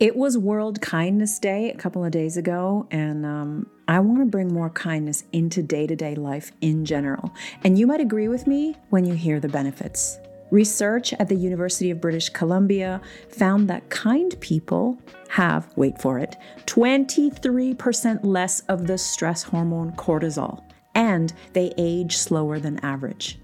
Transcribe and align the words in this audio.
It 0.00 0.16
was 0.16 0.38
World 0.38 0.80
Kindness 0.80 1.38
Day 1.38 1.70
a 1.70 1.76
couple 1.76 2.02
of 2.02 2.10
days 2.10 2.38
ago, 2.38 2.86
and 2.90 3.26
um, 3.26 3.66
I 3.86 4.00
want 4.00 4.20
to 4.20 4.24
bring 4.24 4.50
more 4.50 4.70
kindness 4.70 5.24
into 5.30 5.62
day 5.62 5.86
to 5.86 5.94
day 5.94 6.14
life 6.14 6.52
in 6.62 6.86
general. 6.86 7.34
And 7.64 7.78
you 7.78 7.86
might 7.86 8.00
agree 8.00 8.26
with 8.26 8.46
me 8.46 8.76
when 8.88 9.04
you 9.04 9.12
hear 9.12 9.40
the 9.40 9.48
benefits. 9.50 10.18
Research 10.50 11.12
at 11.12 11.28
the 11.28 11.34
University 11.34 11.90
of 11.90 12.00
British 12.00 12.30
Columbia 12.30 13.02
found 13.28 13.68
that 13.68 13.90
kind 13.90 14.34
people 14.40 14.98
have, 15.28 15.70
wait 15.76 16.00
for 16.00 16.18
it, 16.18 16.34
23% 16.64 18.20
less 18.22 18.60
of 18.60 18.86
the 18.86 18.96
stress 18.96 19.42
hormone 19.42 19.92
cortisol, 19.92 20.64
and 20.94 21.34
they 21.52 21.74
age 21.76 22.16
slower 22.16 22.58
than 22.58 22.82
average. 22.82 23.38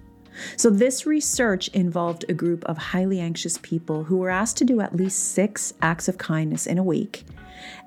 So, 0.57 0.71
this 0.71 1.07
research 1.07 1.69
involved 1.69 2.25
a 2.29 2.35
group 2.35 2.65
of 2.65 2.77
highly 2.77 3.21
anxious 3.21 3.59
people 3.59 4.05
who 4.05 4.19
were 4.19 4.31
asked 4.31 4.57
to 4.59 4.65
do 4.65 4.81
at 4.81 4.97
least 4.97 5.33
six 5.33 5.73
acts 5.83 6.09
of 6.09 6.19
kindness 6.19 6.67
in 6.67 6.79
a 6.79 6.83
week. 6.83 7.25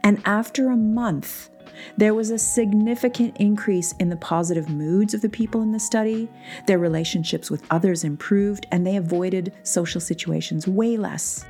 And 0.03 0.21
after 0.25 0.69
a 0.69 0.77
month, 0.77 1.49
there 1.97 2.13
was 2.13 2.29
a 2.29 2.37
significant 2.37 3.37
increase 3.37 3.93
in 3.99 4.09
the 4.09 4.17
positive 4.17 4.69
moods 4.69 5.13
of 5.13 5.21
the 5.21 5.29
people 5.29 5.61
in 5.61 5.71
the 5.71 5.79
study. 5.79 6.27
Their 6.67 6.79
relationships 6.79 7.49
with 7.49 7.63
others 7.71 8.03
improved, 8.03 8.67
and 8.71 8.85
they 8.85 8.97
avoided 8.97 9.53
social 9.63 10.01
situations 10.01 10.67
way 10.67 10.97
less. 10.97 11.45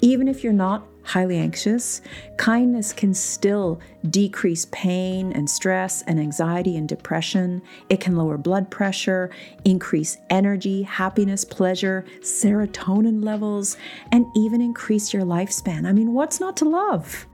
Even 0.00 0.28
if 0.28 0.44
you're 0.44 0.52
not 0.52 0.86
highly 1.08 1.38
anxious, 1.38 2.02
kindness 2.36 2.92
can 2.92 3.14
still 3.14 3.80
decrease 4.10 4.66
pain 4.72 5.32
and 5.32 5.48
stress 5.48 6.02
and 6.02 6.20
anxiety 6.20 6.76
and 6.76 6.86
depression. 6.86 7.62
It 7.88 7.98
can 7.98 8.14
lower 8.14 8.36
blood 8.36 8.70
pressure, 8.70 9.30
increase 9.64 10.18
energy, 10.28 10.82
happiness, 10.82 11.46
pleasure, 11.46 12.04
serotonin 12.20 13.24
levels, 13.24 13.78
and 14.12 14.26
even 14.36 14.60
increase 14.60 15.14
your 15.14 15.22
lifespan. 15.22 15.86
I 15.86 15.92
mean, 15.92 16.12
what's 16.12 16.40
not 16.40 16.58
to 16.58 16.68
love? 16.68 17.26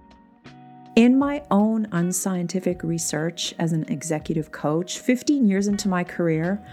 In 0.94 1.18
my 1.18 1.42
own 1.50 1.88
unscientific 1.90 2.84
research 2.84 3.52
as 3.58 3.72
an 3.72 3.84
executive 3.88 4.52
coach, 4.52 5.00
15 5.00 5.48
years 5.48 5.66
into 5.66 5.88
my 5.88 6.04
career, 6.04 6.64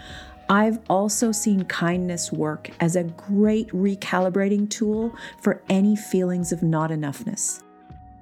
I've 0.48 0.78
also 0.88 1.32
seen 1.32 1.64
kindness 1.64 2.32
work 2.32 2.70
as 2.80 2.96
a 2.96 3.04
great 3.04 3.68
recalibrating 3.68 4.68
tool 4.68 5.14
for 5.40 5.62
any 5.68 5.96
feelings 5.96 6.52
of 6.52 6.62
not 6.62 6.90
enoughness. 6.90 7.62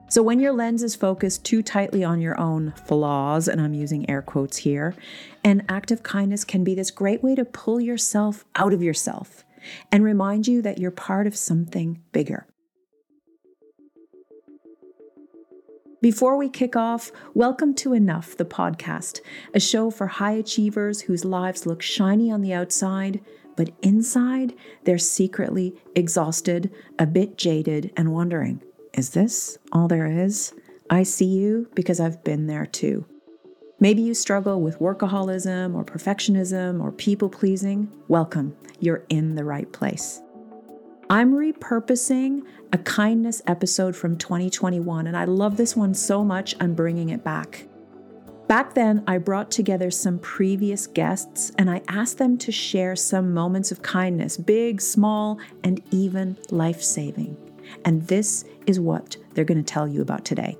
So, 0.08 0.22
when 0.24 0.40
your 0.40 0.52
lens 0.52 0.82
is 0.82 0.96
focused 0.96 1.44
too 1.44 1.62
tightly 1.62 2.02
on 2.02 2.20
your 2.20 2.38
own 2.40 2.72
flaws, 2.84 3.46
and 3.46 3.60
I'm 3.60 3.74
using 3.74 4.10
air 4.10 4.22
quotes 4.22 4.56
here, 4.56 4.94
an 5.44 5.64
act 5.68 5.92
of 5.92 6.02
kindness 6.02 6.44
can 6.44 6.64
be 6.64 6.74
this 6.74 6.90
great 6.90 7.22
way 7.22 7.36
to 7.36 7.44
pull 7.44 7.80
yourself 7.80 8.44
out 8.56 8.72
of 8.72 8.82
yourself 8.82 9.44
and 9.92 10.02
remind 10.02 10.48
you 10.48 10.62
that 10.62 10.78
you're 10.78 10.90
part 10.90 11.28
of 11.28 11.36
something 11.36 12.02
bigger. 12.10 12.46
Before 16.02 16.38
we 16.38 16.48
kick 16.48 16.76
off, 16.76 17.12
welcome 17.34 17.74
to 17.74 17.92
Enough, 17.92 18.34
the 18.34 18.46
podcast, 18.46 19.20
a 19.52 19.60
show 19.60 19.90
for 19.90 20.06
high 20.06 20.32
achievers 20.32 21.02
whose 21.02 21.26
lives 21.26 21.66
look 21.66 21.82
shiny 21.82 22.30
on 22.30 22.40
the 22.40 22.54
outside, 22.54 23.20
but 23.54 23.72
inside 23.82 24.54
they're 24.84 24.96
secretly 24.96 25.74
exhausted, 25.94 26.72
a 26.98 27.04
bit 27.04 27.36
jaded, 27.36 27.92
and 27.98 28.14
wondering, 28.14 28.62
is 28.94 29.10
this 29.10 29.58
all 29.72 29.88
there 29.88 30.06
is? 30.06 30.54
I 30.88 31.02
see 31.02 31.26
you 31.26 31.68
because 31.74 32.00
I've 32.00 32.24
been 32.24 32.46
there 32.46 32.64
too. 32.64 33.04
Maybe 33.78 34.00
you 34.00 34.14
struggle 34.14 34.62
with 34.62 34.78
workaholism 34.78 35.74
or 35.74 35.84
perfectionism 35.84 36.82
or 36.82 36.92
people 36.92 37.28
pleasing. 37.28 37.92
Welcome, 38.08 38.56
you're 38.78 39.04
in 39.10 39.34
the 39.34 39.44
right 39.44 39.70
place. 39.70 40.22
I'm 41.10 41.32
repurposing 41.32 42.42
a 42.72 42.78
kindness 42.78 43.42
episode 43.48 43.96
from 43.96 44.16
2021, 44.16 45.08
and 45.08 45.16
I 45.16 45.24
love 45.24 45.56
this 45.56 45.74
one 45.74 45.92
so 45.92 46.22
much, 46.22 46.54
I'm 46.60 46.72
bringing 46.72 47.08
it 47.08 47.24
back. 47.24 47.66
Back 48.46 48.74
then, 48.74 49.02
I 49.08 49.18
brought 49.18 49.50
together 49.50 49.90
some 49.90 50.20
previous 50.20 50.86
guests 50.86 51.50
and 51.58 51.68
I 51.68 51.82
asked 51.88 52.18
them 52.18 52.38
to 52.38 52.52
share 52.52 52.94
some 52.94 53.34
moments 53.34 53.72
of 53.72 53.82
kindness, 53.82 54.36
big, 54.36 54.80
small, 54.80 55.40
and 55.64 55.82
even 55.90 56.38
life 56.50 56.80
saving. 56.80 57.36
And 57.84 58.06
this 58.06 58.44
is 58.68 58.78
what 58.78 59.16
they're 59.34 59.44
going 59.44 59.58
to 59.58 59.64
tell 59.64 59.88
you 59.88 60.02
about 60.02 60.24
today. 60.24 60.58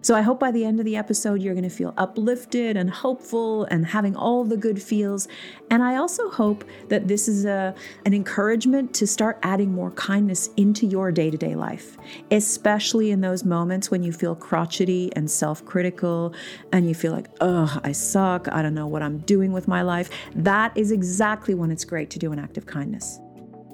So 0.00 0.14
I 0.14 0.22
hope 0.22 0.38
by 0.38 0.50
the 0.50 0.64
end 0.64 0.78
of 0.78 0.86
the 0.86 0.96
episode, 0.96 1.42
you're 1.42 1.54
going 1.54 1.64
to 1.64 1.70
feel 1.70 1.92
uplifted 1.96 2.76
and 2.76 2.88
hopeful 2.88 3.64
and 3.64 3.86
having 3.86 4.14
all 4.14 4.44
the 4.44 4.56
good 4.56 4.80
feels. 4.80 5.26
And 5.70 5.82
I 5.82 5.96
also 5.96 6.30
hope 6.30 6.64
that 6.88 7.08
this 7.08 7.26
is 7.26 7.44
a, 7.44 7.74
an 8.06 8.14
encouragement 8.14 8.94
to 8.94 9.06
start 9.06 9.38
adding 9.42 9.72
more 9.72 9.90
kindness 9.92 10.50
into 10.56 10.86
your 10.86 11.10
day 11.10 11.30
to 11.30 11.36
day 11.36 11.54
life, 11.54 11.96
especially 12.30 13.10
in 13.10 13.20
those 13.20 13.44
moments 13.44 13.90
when 13.90 14.02
you 14.02 14.12
feel 14.12 14.34
crotchety 14.34 15.10
and 15.16 15.30
self 15.30 15.64
critical 15.64 16.32
and 16.72 16.88
you 16.88 16.94
feel 16.94 17.12
like, 17.12 17.28
oh, 17.40 17.80
I 17.82 17.92
suck. 17.92 18.48
I 18.52 18.62
don't 18.62 18.74
know 18.74 18.86
what 18.86 19.02
I'm 19.02 19.18
doing 19.18 19.52
with 19.52 19.66
my 19.66 19.82
life. 19.82 20.10
That 20.34 20.76
is 20.76 20.92
exactly 20.92 21.54
when 21.54 21.70
it's 21.70 21.84
great 21.84 22.10
to 22.10 22.18
do 22.18 22.32
an 22.32 22.38
act 22.38 22.56
of 22.56 22.66
kindness. 22.66 23.20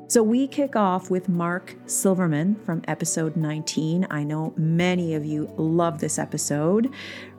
So 0.06 0.22
we 0.22 0.46
kick 0.46 0.76
off 0.76 1.10
with 1.10 1.30
Mark 1.30 1.74
Silverman 1.86 2.56
from 2.56 2.82
episode 2.86 3.36
19. 3.36 4.06
I 4.10 4.22
know 4.22 4.52
many 4.56 5.14
of 5.14 5.24
you 5.24 5.50
love 5.56 5.98
this 5.98 6.18
episode. 6.18 6.92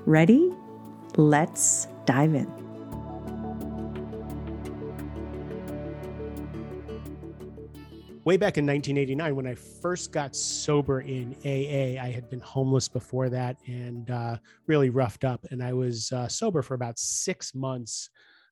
Ready? 0.08 0.52
Let's 1.16 1.88
dive 2.06 2.34
in. 2.34 2.48
Way 8.24 8.38
back 8.38 8.58
in 8.58 8.66
1989, 8.66 9.36
when 9.36 9.46
I 9.46 9.54
first 9.54 10.12
got 10.12 10.36
sober 10.36 11.02
in 11.02 11.36
AA, 11.46 12.02
I 12.04 12.10
had 12.10 12.28
been 12.32 12.40
homeless 12.40 12.88
before 12.88 13.30
that 13.30 13.58
and 13.68 14.10
uh, 14.10 14.38
really 14.66 14.90
roughed 14.90 15.24
up. 15.24 15.46
And 15.52 15.62
I 15.62 15.74
was 15.74 16.12
uh, 16.12 16.28
sober 16.28 16.64
for 16.64 16.74
about 16.74 16.98
six 16.98 17.54
months 17.54 18.10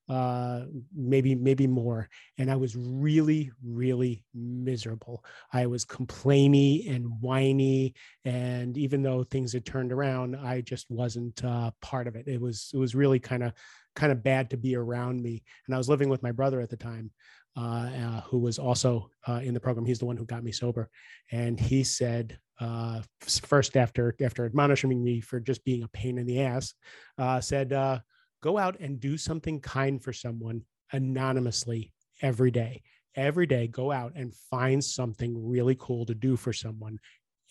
uh 0.08 0.64
maybe 0.94 1.34
maybe 1.34 1.66
more 1.66 2.08
and 2.38 2.50
i 2.50 2.56
was 2.56 2.76
really 2.76 3.50
really 3.64 4.22
miserable 4.34 5.24
i 5.52 5.66
was 5.66 5.84
complainy 5.84 6.94
and 6.94 7.06
whiny 7.20 7.94
and 8.24 8.76
even 8.76 9.02
though 9.02 9.24
things 9.24 9.52
had 9.52 9.64
turned 9.64 9.92
around 9.92 10.36
i 10.36 10.60
just 10.60 10.90
wasn't 10.90 11.42
uh 11.44 11.70
part 11.80 12.06
of 12.06 12.16
it 12.16 12.28
it 12.28 12.40
was 12.40 12.70
it 12.74 12.78
was 12.78 12.94
really 12.94 13.18
kind 13.18 13.42
of 13.42 13.52
kind 13.96 14.12
of 14.12 14.22
bad 14.22 14.50
to 14.50 14.56
be 14.58 14.76
around 14.76 15.22
me 15.22 15.42
and 15.66 15.74
i 15.74 15.78
was 15.78 15.88
living 15.88 16.10
with 16.10 16.22
my 16.22 16.32
brother 16.32 16.60
at 16.60 16.68
the 16.68 16.76
time 16.76 17.10
uh, 17.56 17.60
uh, 17.60 18.20
who 18.22 18.38
was 18.38 18.58
also 18.58 19.10
uh, 19.28 19.40
in 19.42 19.54
the 19.54 19.60
program. 19.60 19.86
He's 19.86 20.00
the 20.00 20.06
one 20.06 20.16
who 20.16 20.24
got 20.24 20.42
me 20.42 20.50
sober, 20.50 20.90
and 21.30 21.58
he 21.58 21.84
said 21.84 22.36
uh, 22.60 23.02
first 23.20 23.76
after 23.76 24.14
after 24.20 24.44
admonishing 24.44 25.02
me 25.02 25.20
for 25.20 25.38
just 25.38 25.64
being 25.64 25.84
a 25.84 25.88
pain 25.88 26.18
in 26.18 26.26
the 26.26 26.42
ass, 26.42 26.74
uh, 27.16 27.40
said, 27.40 27.72
uh, 27.72 28.00
go 28.44 28.58
out 28.58 28.78
and 28.78 29.00
do 29.00 29.16
something 29.16 29.58
kind 29.58 30.04
for 30.04 30.12
someone 30.12 30.60
anonymously 30.92 31.90
every 32.20 32.50
day. 32.50 32.82
Every 33.16 33.46
day, 33.46 33.68
go 33.68 33.90
out 33.90 34.12
and 34.16 34.34
find 34.50 34.84
something 34.84 35.48
really 35.48 35.76
cool 35.80 36.04
to 36.04 36.14
do 36.14 36.36
for 36.36 36.52
someone 36.52 36.98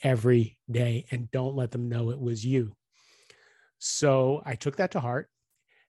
every 0.03 0.55
day 0.69 1.05
and 1.09 1.31
don't 1.31 1.55
let 1.55 1.71
them 1.71 1.89
know 1.89 2.11
it 2.11 2.19
was 2.19 2.45
you. 2.45 2.75
So 3.79 4.43
I 4.45 4.53
took 4.53 4.75
that 4.75 4.91
to 4.91 4.99
heart 4.99 5.29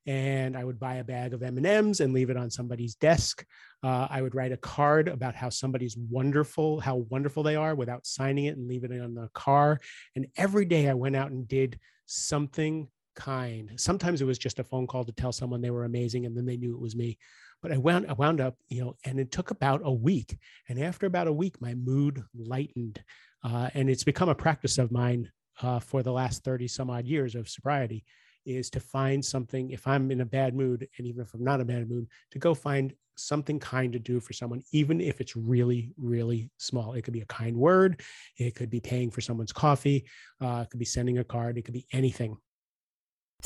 and 0.06 0.56
I 0.56 0.64
would 0.64 0.78
buy 0.78 0.94
a 0.94 1.04
bag 1.04 1.34
of 1.34 1.42
M&Ms 1.42 2.00
and 2.00 2.14
leave 2.14 2.30
it 2.30 2.38
on 2.38 2.50
somebody's 2.50 2.94
desk. 2.94 3.44
Uh, 3.82 4.06
I 4.08 4.22
would 4.22 4.34
write 4.34 4.52
a 4.52 4.56
card 4.56 5.08
about 5.08 5.34
how 5.34 5.50
somebody's 5.50 5.98
wonderful, 5.98 6.80
how 6.80 6.96
wonderful 7.10 7.42
they 7.42 7.56
are 7.56 7.74
without 7.74 8.06
signing 8.06 8.46
it 8.46 8.56
and 8.56 8.68
leave 8.68 8.84
it 8.84 9.00
on 9.02 9.14
the 9.14 9.28
car. 9.34 9.80
And 10.16 10.28
every 10.36 10.64
day 10.64 10.88
I 10.88 10.94
went 10.94 11.16
out 11.16 11.30
and 11.30 11.46
did 11.46 11.78
something 12.06 12.88
kind. 13.14 13.70
Sometimes 13.76 14.20
it 14.20 14.26
was 14.26 14.38
just 14.38 14.58
a 14.58 14.64
phone 14.64 14.86
call 14.86 15.04
to 15.04 15.12
tell 15.12 15.32
someone 15.32 15.60
they 15.60 15.70
were 15.70 15.84
amazing 15.84 16.26
and 16.26 16.36
then 16.36 16.46
they 16.46 16.56
knew 16.56 16.74
it 16.74 16.80
was 16.80 16.96
me. 16.96 17.18
But 17.62 17.72
I 17.72 17.78
wound, 17.78 18.06
I 18.08 18.12
wound 18.12 18.40
up, 18.40 18.56
you 18.68 18.82
know, 18.82 18.96
and 19.04 19.18
it 19.18 19.30
took 19.30 19.50
about 19.50 19.80
a 19.84 19.92
week. 19.92 20.36
And 20.68 20.78
after 20.78 21.06
about 21.06 21.28
a 21.28 21.32
week, 21.32 21.60
my 21.60 21.74
mood 21.74 22.22
lightened. 22.34 23.02
Uh, 23.42 23.70
and 23.74 23.88
it's 23.88 24.04
become 24.04 24.28
a 24.28 24.34
practice 24.34 24.78
of 24.78 24.92
mine 24.92 25.30
uh, 25.62 25.78
for 25.78 26.02
the 26.02 26.12
last 26.12 26.44
30 26.44 26.68
some 26.68 26.90
odd 26.90 27.06
years 27.06 27.34
of 27.34 27.48
sobriety 27.48 28.04
is 28.44 28.70
to 28.70 28.80
find 28.80 29.24
something, 29.24 29.70
if 29.70 29.86
I'm 29.86 30.10
in 30.10 30.20
a 30.20 30.26
bad 30.26 30.54
mood, 30.54 30.86
and 30.98 31.06
even 31.06 31.22
if 31.22 31.32
I'm 31.34 31.44
not 31.44 31.56
in 31.56 31.60
a 31.62 31.64
bad 31.64 31.88
mood, 31.88 32.06
to 32.32 32.38
go 32.38 32.54
find 32.54 32.92
something 33.16 33.58
kind 33.58 33.92
to 33.92 33.98
do 33.98 34.20
for 34.20 34.32
someone, 34.32 34.62
even 34.72 35.00
if 35.00 35.20
it's 35.20 35.36
really, 35.36 35.92
really 35.96 36.50
small. 36.58 36.94
It 36.94 37.02
could 37.02 37.14
be 37.14 37.20
a 37.20 37.26
kind 37.26 37.56
word, 37.56 38.02
it 38.38 38.54
could 38.54 38.70
be 38.70 38.80
paying 38.80 39.10
for 39.10 39.20
someone's 39.20 39.52
coffee, 39.52 40.04
uh, 40.42 40.62
it 40.64 40.70
could 40.70 40.80
be 40.80 40.84
sending 40.84 41.18
a 41.18 41.24
card, 41.24 41.56
it 41.56 41.62
could 41.62 41.74
be 41.74 41.86
anything. 41.92 42.36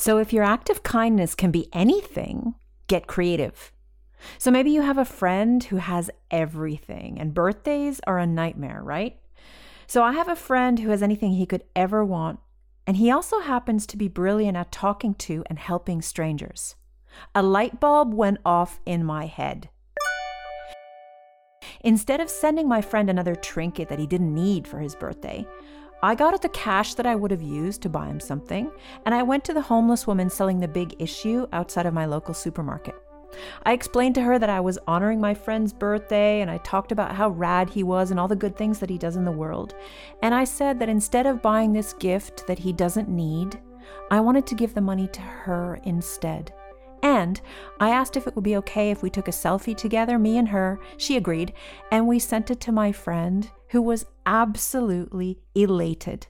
So 0.00 0.18
if 0.18 0.32
your 0.32 0.44
act 0.44 0.70
of 0.70 0.84
kindness 0.84 1.34
can 1.34 1.50
be 1.50 1.68
anything, 1.72 2.54
get 2.86 3.08
creative. 3.08 3.72
So 4.38 4.50
maybe 4.50 4.70
you 4.70 4.82
have 4.82 4.98
a 4.98 5.04
friend 5.04 5.62
who 5.64 5.76
has 5.76 6.08
everything, 6.30 7.18
and 7.18 7.34
birthdays 7.34 8.00
are 8.06 8.18
a 8.18 8.26
nightmare, 8.26 8.80
right? 8.82 9.18
So 9.88 10.04
I 10.04 10.12
have 10.12 10.28
a 10.28 10.36
friend 10.36 10.78
who 10.78 10.90
has 10.90 11.02
anything 11.02 11.32
he 11.32 11.46
could 11.46 11.64
ever 11.74 12.04
want, 12.04 12.38
and 12.86 12.96
he 12.96 13.10
also 13.10 13.40
happens 13.40 13.86
to 13.88 13.96
be 13.96 14.06
brilliant 14.06 14.56
at 14.56 14.70
talking 14.70 15.14
to 15.14 15.42
and 15.46 15.58
helping 15.58 16.00
strangers. 16.00 16.76
A 17.34 17.42
light 17.42 17.80
bulb 17.80 18.14
went 18.14 18.38
off 18.44 18.78
in 18.86 19.04
my 19.04 19.26
head. 19.26 19.68
Instead 21.80 22.20
of 22.20 22.30
sending 22.30 22.68
my 22.68 22.80
friend 22.80 23.10
another 23.10 23.34
trinket 23.34 23.88
that 23.88 23.98
he 23.98 24.06
didn't 24.06 24.34
need 24.34 24.66
for 24.66 24.78
his 24.78 24.94
birthday, 24.94 25.46
I 26.02 26.14
got 26.14 26.32
out 26.32 26.42
the 26.42 26.48
cash 26.50 26.94
that 26.94 27.06
I 27.06 27.16
would 27.16 27.32
have 27.32 27.42
used 27.42 27.82
to 27.82 27.88
buy 27.88 28.06
him 28.06 28.20
something, 28.20 28.70
and 29.04 29.14
I 29.14 29.24
went 29.24 29.44
to 29.44 29.52
the 29.52 29.60
homeless 29.60 30.06
woman 30.06 30.30
selling 30.30 30.60
the 30.60 30.68
big 30.68 30.94
issue 31.00 31.46
outside 31.52 31.86
of 31.86 31.94
my 31.94 32.06
local 32.06 32.34
supermarket. 32.34 32.94
I 33.64 33.72
explained 33.72 34.14
to 34.14 34.22
her 34.22 34.38
that 34.38 34.48
I 34.48 34.60
was 34.60 34.78
honoring 34.86 35.20
my 35.20 35.34
friend's 35.34 35.72
birthday, 35.72 36.40
and 36.40 36.50
I 36.50 36.58
talked 36.58 36.92
about 36.92 37.16
how 37.16 37.30
rad 37.30 37.68
he 37.70 37.82
was 37.82 38.10
and 38.10 38.20
all 38.20 38.28
the 38.28 38.36
good 38.36 38.56
things 38.56 38.78
that 38.78 38.90
he 38.90 38.96
does 38.96 39.16
in 39.16 39.24
the 39.24 39.32
world. 39.32 39.74
And 40.22 40.34
I 40.34 40.44
said 40.44 40.78
that 40.78 40.88
instead 40.88 41.26
of 41.26 41.42
buying 41.42 41.72
this 41.72 41.92
gift 41.94 42.46
that 42.46 42.60
he 42.60 42.72
doesn't 42.72 43.08
need, 43.08 43.58
I 44.10 44.20
wanted 44.20 44.46
to 44.46 44.54
give 44.54 44.74
the 44.74 44.80
money 44.80 45.08
to 45.08 45.20
her 45.20 45.80
instead. 45.82 46.52
And 47.02 47.40
I 47.80 47.90
asked 47.90 48.16
if 48.16 48.26
it 48.26 48.34
would 48.34 48.44
be 48.44 48.56
okay 48.56 48.90
if 48.90 49.02
we 49.02 49.10
took 49.10 49.28
a 49.28 49.32
selfie 49.32 49.76
together, 49.76 50.18
me 50.18 50.36
and 50.36 50.48
her. 50.48 50.80
She 50.96 51.16
agreed, 51.16 51.52
and 51.90 52.06
we 52.06 52.18
sent 52.18 52.50
it 52.50 52.60
to 52.60 52.72
my 52.72 52.92
friend, 52.92 53.50
who 53.68 53.82
was 53.82 54.06
absolutely 54.26 55.40
elated. 55.54 56.26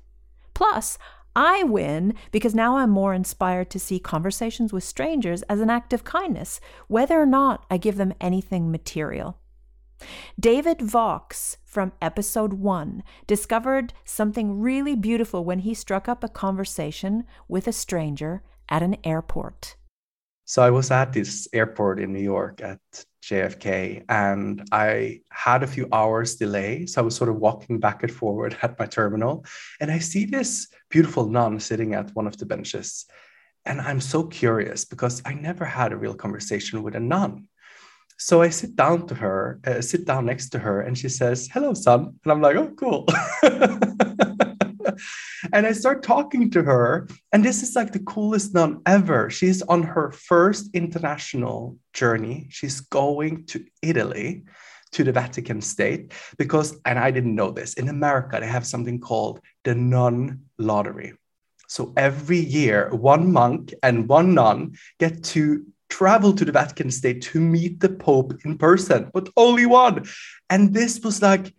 Plus, 0.55 0.99
I 1.37 1.63
win 1.63 2.15
because 2.33 2.55
now 2.55 2.79
I'm 2.79 2.91
more 2.91 3.15
inspired 3.15 3.71
to 3.71 3.79
see 3.79 4.01
conversations 4.01 4.73
with 4.73 4.83
strangers 4.83 5.43
as 5.43 5.61
an 5.61 5.71
act 5.71 5.93
of 5.93 6.05
kindness, 6.05 6.61
whether 6.89 7.21
or 7.21 7.27
not 7.27 7.65
I 7.71 7.77
give 7.77 7.97
them 7.97 8.13
anything 8.21 8.71
material. 8.71 9.39
David 10.39 10.81
Vox 10.81 11.57
from 11.65 11.93
episode 12.01 12.55
one 12.55 13.03
discovered 13.27 13.93
something 14.05 14.61
really 14.61 14.95
beautiful 14.97 15.45
when 15.45 15.61
he 15.61 15.75
struck 15.75 16.09
up 16.09 16.23
a 16.23 16.29
conversation 16.29 17.25
with 17.49 17.67
a 17.67 17.73
stranger 17.73 18.43
at 18.69 18.83
an 18.83 18.97
airport. 19.05 19.77
So 20.49 20.63
I 20.63 20.71
was 20.71 20.91
at 20.91 21.13
this 21.13 21.47
airport 21.53 22.01
in 22.01 22.15
New 22.15 22.23
York 22.23 22.63
at 22.63 22.81
JFK 23.23 24.07
and 24.09 24.67
I 24.73 25.21
had 25.31 25.63
a 25.63 25.67
few 25.67 25.87
hours 25.93 26.37
delay. 26.37 26.87
So 26.87 27.03
I 27.03 27.05
was 27.05 27.15
sort 27.15 27.29
of 27.29 27.37
walking 27.37 27.79
back 27.79 28.03
and 28.03 28.11
forward 28.11 28.57
at 28.63 28.79
my 28.79 28.87
terminal 28.87 29.45
and 29.79 29.91
I 29.91 29.99
see 29.99 30.25
this 30.25 30.69
beautiful 30.89 31.29
nun 31.29 31.61
sitting 31.61 31.93
at 31.93 32.17
one 32.17 32.27
of 32.27 32.39
the 32.39 32.47
benches. 32.47 33.05
And 33.67 33.79
I'm 33.79 34.01
so 34.01 34.25
curious 34.25 34.87
because 34.87 35.21
I 35.27 35.35
never 35.35 35.67
had 35.67 35.93
a 35.93 35.99
real 35.99 36.15
conversation 36.15 36.83
with 36.83 36.95
a 36.95 37.01
nun. 37.01 37.49
So 38.17 38.41
I 38.41 38.49
sit 38.49 38.75
down 38.75 39.07
to 39.09 39.15
her, 39.17 39.61
uh, 39.67 39.83
sit 39.83 40.07
down 40.07 40.25
next 40.25 40.49
to 40.51 40.59
her, 40.59 40.81
and 40.81 40.97
she 40.97 41.11
says, 41.11 41.51
Hello, 41.53 41.75
son. 41.75 42.19
And 42.25 42.33
I'm 42.33 42.41
like, 42.41 42.57
Oh, 42.57 42.73
cool. 42.75 43.07
and 45.53 45.67
I 45.67 45.73
start 45.73 46.03
talking 46.03 46.51
to 46.51 46.63
her, 46.63 47.09
and 47.33 47.45
this 47.45 47.63
is 47.63 47.77
like 47.77 47.93
the 47.93 48.01
coolest 48.01 48.55
nun 48.55 48.83
ever. 48.87 49.31
She's 49.31 49.63
on 49.63 49.83
her 49.83 50.13
first 50.13 50.71
international 50.75 51.77
journey. 51.93 52.47
She's 52.51 52.81
going 52.81 53.47
to 53.47 53.65
Italy, 53.83 54.45
to 54.93 55.05
the 55.05 55.13
Vatican 55.13 55.61
state, 55.61 56.13
because, 56.39 56.79
and 56.85 56.99
I 56.99 57.11
didn't 57.11 57.35
know 57.35 57.51
this, 57.51 57.75
in 57.75 57.89
America, 57.89 58.39
they 58.41 58.47
have 58.47 58.67
something 58.67 59.01
called 59.01 59.41
the 59.65 59.75
nun 59.75 60.43
lottery. 60.57 61.13
So 61.67 61.93
every 61.97 62.39
year, 62.39 62.89
one 62.95 63.31
monk 63.31 63.75
and 63.83 64.09
one 64.09 64.33
nun 64.35 64.79
get 64.99 65.23
to 65.25 65.67
travel 65.91 66.33
to 66.33 66.45
the 66.45 66.53
Vatican 66.53 66.91
state 66.91 67.21
to 67.23 67.41
meet 67.41 67.81
the 67.81 67.91
Pope 67.91 68.33
in 68.45 68.57
person, 68.57 69.11
but 69.13 69.29
only 69.37 69.67
one. 69.67 70.07
And 70.49 70.73
this 70.73 71.01
was 71.01 71.21
like, 71.21 71.55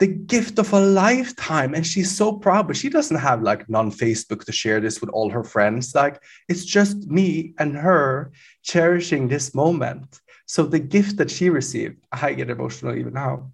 the 0.00 0.06
gift 0.06 0.58
of 0.58 0.72
a 0.72 0.80
lifetime 0.80 1.74
and 1.74 1.86
she's 1.86 2.10
so 2.10 2.32
proud 2.32 2.66
but 2.66 2.76
she 2.76 2.88
doesn't 2.88 3.18
have 3.18 3.42
like 3.42 3.68
non-facebook 3.68 4.44
to 4.44 4.52
share 4.52 4.80
this 4.80 5.00
with 5.00 5.10
all 5.10 5.30
her 5.30 5.44
friends 5.44 5.94
like 5.94 6.22
it's 6.48 6.64
just 6.64 7.06
me 7.06 7.54
and 7.58 7.76
her 7.76 8.32
cherishing 8.62 9.28
this 9.28 9.54
moment 9.54 10.20
so 10.46 10.64
the 10.64 10.78
gift 10.78 11.18
that 11.18 11.30
she 11.30 11.50
received 11.50 11.96
i 12.10 12.32
get 12.32 12.50
emotional 12.50 12.96
even 12.96 13.12
now 13.12 13.52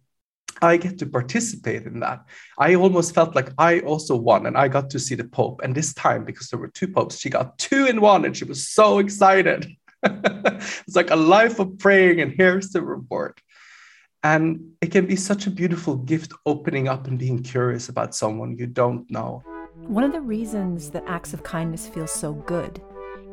I 0.63 0.79
get 0.79 0.99
to 1.01 1.07
participate 1.07 1.85
in 1.85 2.01
that. 2.01 2.25
I 2.59 2.77
almost 2.77 3.15
felt 3.15 3.35
like 3.35 3.51
I 3.59 3.81
also 3.81 4.17
won 4.17 4.47
and 4.47 4.57
I 4.57 4.69
got 4.69 4.89
to 4.91 4.99
see 4.99 5.15
the 5.15 5.25
Pope. 5.25 5.61
And 5.63 5.75
this 5.75 5.93
time, 5.93 6.25
because 6.25 6.49
there 6.49 6.59
were 6.59 6.69
two 6.69 6.89
popes, 6.89 7.19
she 7.19 7.29
got 7.29 7.59
two 7.59 7.87
in 7.87 8.01
one 8.01 8.25
and 8.25 8.35
she 8.35 8.45
was 8.45 8.67
so 8.67 8.99
excited. 8.99 9.71
it's 10.03 10.97
like 10.97 11.11
a 11.11 11.17
life 11.17 11.59
of 11.59 11.79
praying, 11.79 12.21
and 12.21 12.33
here's 12.33 12.71
the 12.71 12.83
reward. 12.83 13.41
And 14.23 14.73
it 14.81 14.91
can 14.91 15.07
be 15.07 15.17
such 15.17 15.47
a 15.47 15.51
beautiful 15.51 15.97
gift 15.97 16.33
opening 16.47 16.89
up 16.89 17.07
and 17.07 17.19
being 17.19 17.43
curious 17.43 17.89
about 17.89 18.15
someone 18.15 18.57
you 18.57 18.67
don't 18.67 19.09
know. 19.11 19.43
One 19.75 20.05
of 20.05 20.13
the 20.13 20.21
reasons 20.21 20.91
that 20.91 21.05
acts 21.07 21.33
of 21.33 21.43
kindness 21.43 21.87
feel 21.87 22.07
so 22.07 22.33
good 22.33 22.81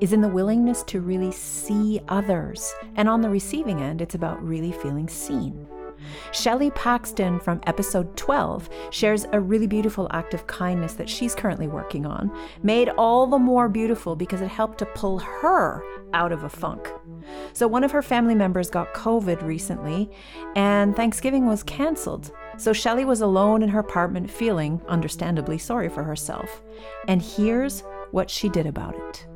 is 0.02 0.14
in 0.14 0.22
the 0.22 0.28
willingness 0.28 0.84
to 0.84 1.02
really 1.02 1.32
see 1.32 2.02
others. 2.10 2.74
And 2.96 3.08
on 3.08 3.22
the 3.22 3.30
receiving 3.30 3.82
end, 3.82 4.02
it's 4.02 4.16
about 4.16 4.44
really 4.44 4.72
feeling 4.72 5.08
seen. 5.08 5.68
Shelley 6.32 6.72
Paxton 6.72 7.40
from 7.40 7.62
episode 7.66 8.16
12 8.18 8.70
shares 8.92 9.26
a 9.32 9.40
really 9.40 9.68
beautiful 9.68 10.08
act 10.12 10.34
of 10.34 10.48
kindness 10.48 10.94
that 10.94 11.10
she's 11.10 11.34
currently 11.34 11.68
working 11.68 12.06
on, 12.06 12.36
made 12.62 12.90
all 12.90 13.26
the 13.28 13.40
more 13.40 13.70
beautiful 13.70 14.16
because 14.16 14.42
it 14.42 14.50
helped 14.50 14.80
to 14.80 14.86
pull 14.88 15.20
her 15.20 15.82
out 16.14 16.32
of 16.32 16.44
a 16.44 16.50
funk. 16.50 16.92
So, 17.54 17.68
one 17.68 17.84
of 17.84 17.92
her 17.92 18.02
family 18.02 18.36
members 18.36 18.70
got 18.70 18.94
COVID 18.94 19.42
recently, 19.42 20.10
and 20.56 20.96
Thanksgiving 20.96 21.48
was 21.48 21.64
canceled. 21.64 22.32
So, 22.58 22.74
Shelley 22.74 23.06
was 23.06 23.22
alone 23.22 23.64
in 23.64 23.70
her 23.70 23.80
apartment, 23.80 24.30
feeling, 24.30 24.82
understandably, 24.88 25.58
sorry 25.58 25.90
for 25.90 26.04
herself. 26.04 26.62
And 27.08 27.22
here's 27.22 27.82
what 28.12 28.30
she 28.30 28.50
did 28.50 28.66
about 28.66 28.96
it. 28.96 29.28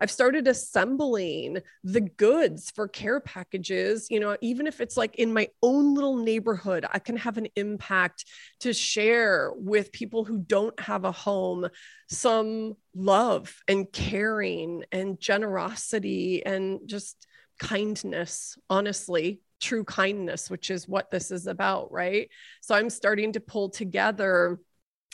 I've 0.00 0.10
started 0.10 0.46
assembling 0.48 1.58
the 1.84 2.00
goods 2.00 2.70
for 2.70 2.88
care 2.88 3.20
packages. 3.20 4.08
You 4.10 4.20
know, 4.20 4.36
even 4.40 4.66
if 4.66 4.80
it's 4.80 4.96
like 4.96 5.16
in 5.16 5.32
my 5.32 5.48
own 5.62 5.94
little 5.94 6.16
neighborhood, 6.16 6.84
I 6.90 6.98
can 6.98 7.16
have 7.16 7.38
an 7.38 7.48
impact 7.56 8.24
to 8.60 8.72
share 8.72 9.52
with 9.54 9.92
people 9.92 10.24
who 10.24 10.38
don't 10.38 10.78
have 10.80 11.04
a 11.04 11.12
home 11.12 11.68
some 12.08 12.74
love 12.94 13.54
and 13.66 13.90
caring 13.92 14.84
and 14.92 15.20
generosity 15.20 16.44
and 16.44 16.80
just 16.86 17.26
kindness, 17.58 18.56
honestly, 18.70 19.40
true 19.60 19.84
kindness, 19.84 20.48
which 20.48 20.70
is 20.70 20.88
what 20.88 21.10
this 21.10 21.30
is 21.30 21.46
about, 21.46 21.92
right? 21.92 22.30
So 22.60 22.74
I'm 22.74 22.90
starting 22.90 23.32
to 23.32 23.40
pull 23.40 23.70
together, 23.70 24.58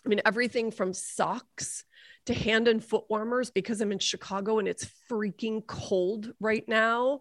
I 0.04 0.08
mean, 0.08 0.20
everything 0.24 0.70
from 0.70 0.92
socks 0.92 1.84
to 2.26 2.34
hand 2.34 2.68
and 2.68 2.82
foot 2.82 3.04
warmers 3.08 3.50
because 3.50 3.80
I'm 3.80 3.92
in 3.92 3.98
Chicago 3.98 4.58
and 4.58 4.66
it's 4.66 4.90
freaking 5.10 5.66
cold 5.66 6.32
right 6.40 6.66
now, 6.66 7.20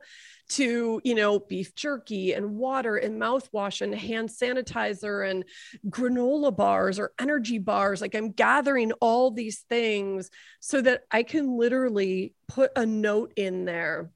to, 0.49 1.01
you 1.03 1.15
know, 1.15 1.39
beef 1.39 1.75
jerky 1.75 2.33
and 2.33 2.55
water 2.55 2.95
and 2.95 3.21
mouthwash 3.21 3.81
and 3.81 3.93
hand 3.93 4.29
sanitizer 4.29 5.29
and 5.29 5.43
granola 5.89 6.55
bars 6.55 6.99
or 6.99 7.11
energy 7.19 7.59
bars. 7.59 8.01
Like 8.01 8.15
I'm 8.15 8.31
gathering 8.31 8.91
all 8.93 9.31
these 9.31 9.59
things 9.69 10.29
so 10.59 10.81
that 10.81 11.03
I 11.11 11.23
can 11.23 11.57
literally 11.57 12.33
put 12.47 12.71
a 12.75 12.85
note 12.85 13.33
in 13.35 13.65
there 13.65 14.11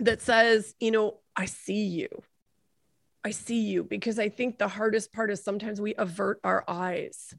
that 0.00 0.20
says, 0.20 0.74
you 0.78 0.90
know, 0.90 1.20
I 1.34 1.46
see 1.46 1.84
you. 1.84 2.08
I 3.24 3.30
see 3.30 3.60
you 3.62 3.84
because 3.84 4.18
I 4.18 4.28
think 4.28 4.58
the 4.58 4.68
hardest 4.68 5.12
part 5.12 5.30
is 5.30 5.42
sometimes 5.42 5.80
we 5.80 5.94
avert 5.96 6.40
our 6.44 6.64
eyes 6.68 7.34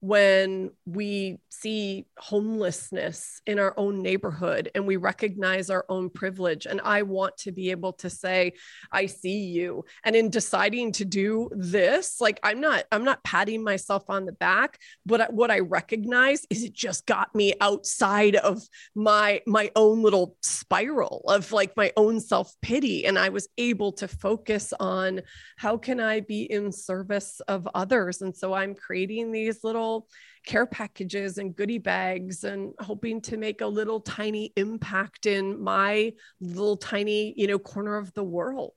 when 0.00 0.70
we 0.86 1.38
see 1.48 2.06
homelessness 2.18 3.40
in 3.46 3.58
our 3.58 3.74
own 3.76 4.00
neighborhood 4.00 4.70
and 4.76 4.86
we 4.86 4.96
recognize 4.96 5.70
our 5.70 5.84
own 5.88 6.08
privilege. 6.08 6.66
And 6.66 6.80
I 6.82 7.02
want 7.02 7.36
to 7.38 7.52
be 7.52 7.72
able 7.72 7.94
to 7.94 8.08
say, 8.08 8.52
I 8.92 9.06
see 9.06 9.46
you. 9.46 9.84
And 10.04 10.14
in 10.14 10.30
deciding 10.30 10.92
to 10.92 11.04
do 11.04 11.50
this, 11.52 12.20
like 12.20 12.38
I'm 12.44 12.60
not, 12.60 12.84
I'm 12.92 13.02
not 13.02 13.24
patting 13.24 13.64
myself 13.64 14.04
on 14.08 14.24
the 14.24 14.32
back, 14.32 14.78
but 15.04 15.32
what 15.32 15.50
I 15.50 15.60
recognize 15.60 16.46
is 16.48 16.62
it 16.62 16.74
just 16.74 17.04
got 17.06 17.34
me 17.34 17.54
outside 17.60 18.36
of 18.36 18.62
my 18.94 19.40
my 19.46 19.70
own 19.74 20.02
little 20.02 20.36
spiral 20.42 21.24
of 21.26 21.50
like 21.50 21.76
my 21.76 21.92
own 21.96 22.20
self-pity. 22.20 23.04
And 23.04 23.18
I 23.18 23.30
was 23.30 23.48
able 23.58 23.92
to 23.92 24.06
focus 24.06 24.72
on 24.78 25.22
how 25.56 25.76
can 25.76 25.98
I 25.98 26.20
be 26.20 26.42
in 26.44 26.70
service 26.70 27.40
of 27.48 27.66
others. 27.74 28.22
And 28.22 28.36
so 28.36 28.52
I'm 28.52 28.74
creating 28.74 29.32
these 29.32 29.64
little 29.64 29.87
little 29.88 30.08
care 30.46 30.66
packages 30.66 31.38
and 31.38 31.54
goodie 31.56 31.78
bags 31.78 32.44
and 32.44 32.72
hoping 32.80 33.20
to 33.22 33.36
make 33.36 33.60
a 33.60 33.66
little 33.66 34.00
tiny 34.00 34.52
impact 34.56 35.26
in 35.26 35.62
my 35.62 36.12
little 36.40 36.76
tiny, 36.76 37.34
you 37.36 37.46
know, 37.46 37.58
corner 37.58 37.96
of 37.96 38.12
the 38.14 38.24
world. 38.24 38.74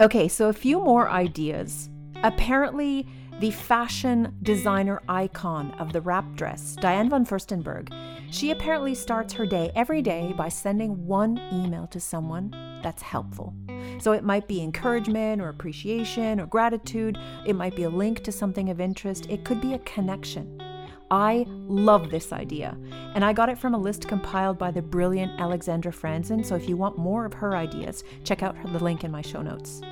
Okay, 0.00 0.28
so 0.28 0.48
a 0.48 0.52
few 0.52 0.80
more 0.80 1.08
ideas. 1.08 1.88
Apparently, 2.22 3.06
the 3.40 3.50
fashion 3.50 4.34
designer 4.42 5.02
icon 5.08 5.72
of 5.72 5.92
the 5.92 6.00
wrap 6.00 6.24
dress, 6.36 6.76
Diane 6.80 7.10
von 7.10 7.24
Furstenberg, 7.24 7.90
she 8.30 8.50
apparently 8.50 8.94
starts 8.94 9.32
her 9.34 9.46
day 9.46 9.70
every 9.74 10.02
day 10.02 10.34
by 10.36 10.48
sending 10.48 11.06
one 11.06 11.40
email 11.52 11.86
to 11.88 12.00
someone 12.00 12.54
that's 12.82 13.02
helpful. 13.02 13.54
So 13.98 14.12
it 14.12 14.24
might 14.24 14.48
be 14.48 14.62
encouragement 14.62 15.40
or 15.40 15.48
appreciation 15.48 16.40
or 16.40 16.46
gratitude, 16.46 17.18
it 17.44 17.56
might 17.56 17.76
be 17.76 17.84
a 17.84 17.90
link 17.90 18.22
to 18.24 18.32
something 18.32 18.70
of 18.70 18.80
interest, 18.80 19.26
it 19.30 19.44
could 19.44 19.60
be 19.60 19.74
a 19.74 19.78
connection. 19.80 20.62
I 21.10 21.46
love 21.48 22.10
this 22.10 22.32
idea, 22.32 22.76
and 23.14 23.24
I 23.24 23.32
got 23.32 23.48
it 23.48 23.58
from 23.58 23.74
a 23.74 23.78
list 23.78 24.08
compiled 24.08 24.58
by 24.58 24.72
the 24.72 24.82
brilliant 24.82 25.40
Alexandra 25.40 25.92
Franzen. 25.92 26.44
So 26.44 26.56
if 26.56 26.68
you 26.68 26.76
want 26.76 26.98
more 26.98 27.24
of 27.24 27.34
her 27.34 27.56
ideas, 27.56 28.02
check 28.24 28.42
out 28.42 28.56
the 28.72 28.82
link 28.82 29.04
in 29.04 29.12
my 29.12 29.22
show 29.22 29.40
notes. 29.40 29.82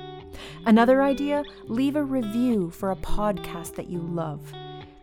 Another 0.67 1.03
idea 1.03 1.45
leave 1.67 1.95
a 1.95 2.03
review 2.03 2.71
for 2.71 2.91
a 2.91 2.97
podcast 2.97 3.76
that 3.76 3.88
you 3.88 4.00
love. 4.00 4.53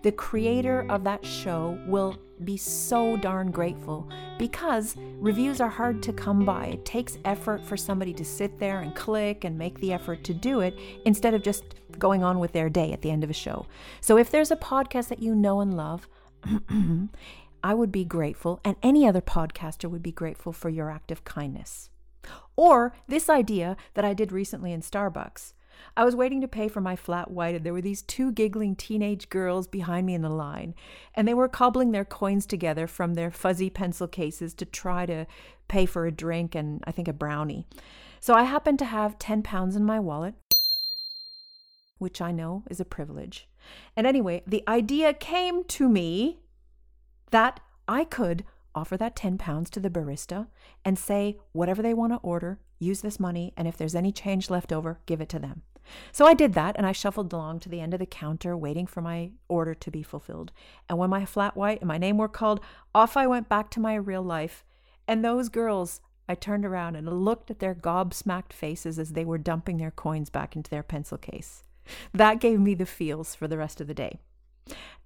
The 0.01 0.11
creator 0.11 0.85
of 0.89 1.05
that 1.05 1.25
show 1.25 1.79
will 1.87 2.17
be 2.45 2.57
so 2.57 3.17
darn 3.17 3.51
grateful 3.51 4.09
because 4.37 4.95
reviews 5.19 5.61
are 5.61 5.69
hard 5.69 6.01
to 6.03 6.13
come 6.13 6.45
by. 6.45 6.67
It 6.67 6.85
takes 6.85 7.17
effort 7.25 7.65
for 7.65 7.77
somebody 7.77 8.13
to 8.13 8.25
sit 8.25 8.59
there 8.59 8.79
and 8.79 8.95
click 8.95 9.43
and 9.43 9.57
make 9.57 9.79
the 9.79 9.93
effort 9.93 10.23
to 10.25 10.33
do 10.33 10.61
it 10.61 10.77
instead 11.05 11.33
of 11.33 11.43
just 11.43 11.75
going 11.99 12.23
on 12.23 12.39
with 12.39 12.53
their 12.53 12.69
day 12.69 12.91
at 12.91 13.01
the 13.01 13.11
end 13.11 13.23
of 13.23 13.29
a 13.29 13.33
show. 13.33 13.65
So 13.99 14.17
if 14.17 14.31
there's 14.31 14.51
a 14.51 14.55
podcast 14.55 15.09
that 15.09 15.21
you 15.21 15.35
know 15.35 15.59
and 15.59 15.75
love, 15.75 16.07
I 17.63 17.73
would 17.73 17.91
be 17.91 18.05
grateful, 18.05 18.59
and 18.65 18.75
any 18.81 19.07
other 19.07 19.21
podcaster 19.21 19.89
would 19.89 20.01
be 20.01 20.11
grateful 20.11 20.51
for 20.51 20.69
your 20.69 20.89
act 20.89 21.11
of 21.11 21.23
kindness. 21.23 21.91
Or 22.55 22.93
this 23.07 23.29
idea 23.29 23.77
that 23.93 24.05
I 24.05 24.13
did 24.13 24.31
recently 24.31 24.73
in 24.73 24.81
Starbucks. 24.81 25.53
I 25.95 26.03
was 26.03 26.15
waiting 26.15 26.41
to 26.41 26.47
pay 26.47 26.67
for 26.67 26.81
my 26.81 26.95
flat 26.95 27.31
white, 27.31 27.55
and 27.55 27.65
there 27.65 27.73
were 27.73 27.81
these 27.81 28.01
two 28.01 28.31
giggling 28.31 28.75
teenage 28.75 29.29
girls 29.29 29.67
behind 29.67 30.05
me 30.05 30.13
in 30.13 30.21
the 30.21 30.29
line, 30.29 30.75
and 31.13 31.27
they 31.27 31.33
were 31.33 31.47
cobbling 31.47 31.91
their 31.91 32.05
coins 32.05 32.45
together 32.45 32.87
from 32.87 33.13
their 33.13 33.31
fuzzy 33.31 33.69
pencil 33.69 34.07
cases 34.07 34.53
to 34.55 34.65
try 34.65 35.05
to 35.05 35.25
pay 35.67 35.85
for 35.85 36.05
a 36.05 36.11
drink 36.11 36.55
and 36.55 36.83
I 36.85 36.91
think 36.91 37.07
a 37.07 37.13
brownie. 37.13 37.67
So 38.19 38.33
I 38.33 38.43
happened 38.43 38.79
to 38.79 38.85
have 38.85 39.17
10 39.17 39.41
pounds 39.41 39.75
in 39.75 39.83
my 39.83 39.99
wallet, 39.99 40.35
which 41.97 42.21
I 42.21 42.31
know 42.31 42.63
is 42.69 42.79
a 42.79 42.85
privilege. 42.85 43.47
And 43.95 44.05
anyway, 44.05 44.43
the 44.45 44.63
idea 44.67 45.13
came 45.13 45.63
to 45.65 45.89
me 45.89 46.39
that 47.31 47.59
I 47.87 48.03
could 48.03 48.43
offer 48.73 48.97
that 48.97 49.15
10 49.15 49.37
pounds 49.37 49.69
to 49.71 49.79
the 49.79 49.89
barista 49.89 50.47
and 50.85 50.97
say 50.97 51.37
whatever 51.51 51.81
they 51.81 51.93
want 51.93 52.13
to 52.13 52.19
order, 52.19 52.59
use 52.79 53.01
this 53.01 53.19
money, 53.19 53.53
and 53.57 53.67
if 53.67 53.77
there's 53.77 53.95
any 53.95 54.11
change 54.11 54.49
left 54.49 54.71
over, 54.71 54.99
give 55.05 55.21
it 55.21 55.29
to 55.29 55.39
them. 55.39 55.63
So 56.11 56.25
I 56.25 56.33
did 56.33 56.53
that 56.53 56.75
and 56.77 56.85
I 56.85 56.91
shuffled 56.91 57.33
along 57.33 57.59
to 57.61 57.69
the 57.69 57.81
end 57.81 57.93
of 57.93 57.99
the 57.99 58.05
counter, 58.05 58.55
waiting 58.55 58.87
for 58.87 59.01
my 59.01 59.31
order 59.47 59.73
to 59.73 59.91
be 59.91 60.03
fulfilled. 60.03 60.51
And 60.87 60.97
when 60.97 61.09
my 61.09 61.25
flat 61.25 61.55
white 61.55 61.79
and 61.81 61.87
my 61.87 61.97
name 61.97 62.17
were 62.17 62.27
called, 62.27 62.61
off 62.93 63.17
I 63.17 63.27
went 63.27 63.49
back 63.49 63.69
to 63.71 63.79
my 63.79 63.95
real 63.95 64.23
life. 64.23 64.63
And 65.07 65.23
those 65.23 65.49
girls, 65.49 66.01
I 66.29 66.35
turned 66.35 66.65
around 66.65 66.95
and 66.95 67.25
looked 67.25 67.51
at 67.51 67.59
their 67.59 67.75
gobsmacked 67.75 68.53
faces 68.53 68.97
as 68.97 69.13
they 69.13 69.25
were 69.25 69.37
dumping 69.37 69.77
their 69.77 69.91
coins 69.91 70.29
back 70.29 70.55
into 70.55 70.69
their 70.69 70.83
pencil 70.83 71.17
case. 71.17 71.63
That 72.13 72.39
gave 72.39 72.59
me 72.59 72.75
the 72.75 72.85
feels 72.85 73.35
for 73.35 73.47
the 73.47 73.57
rest 73.57 73.81
of 73.81 73.87
the 73.87 73.93
day. 73.93 74.19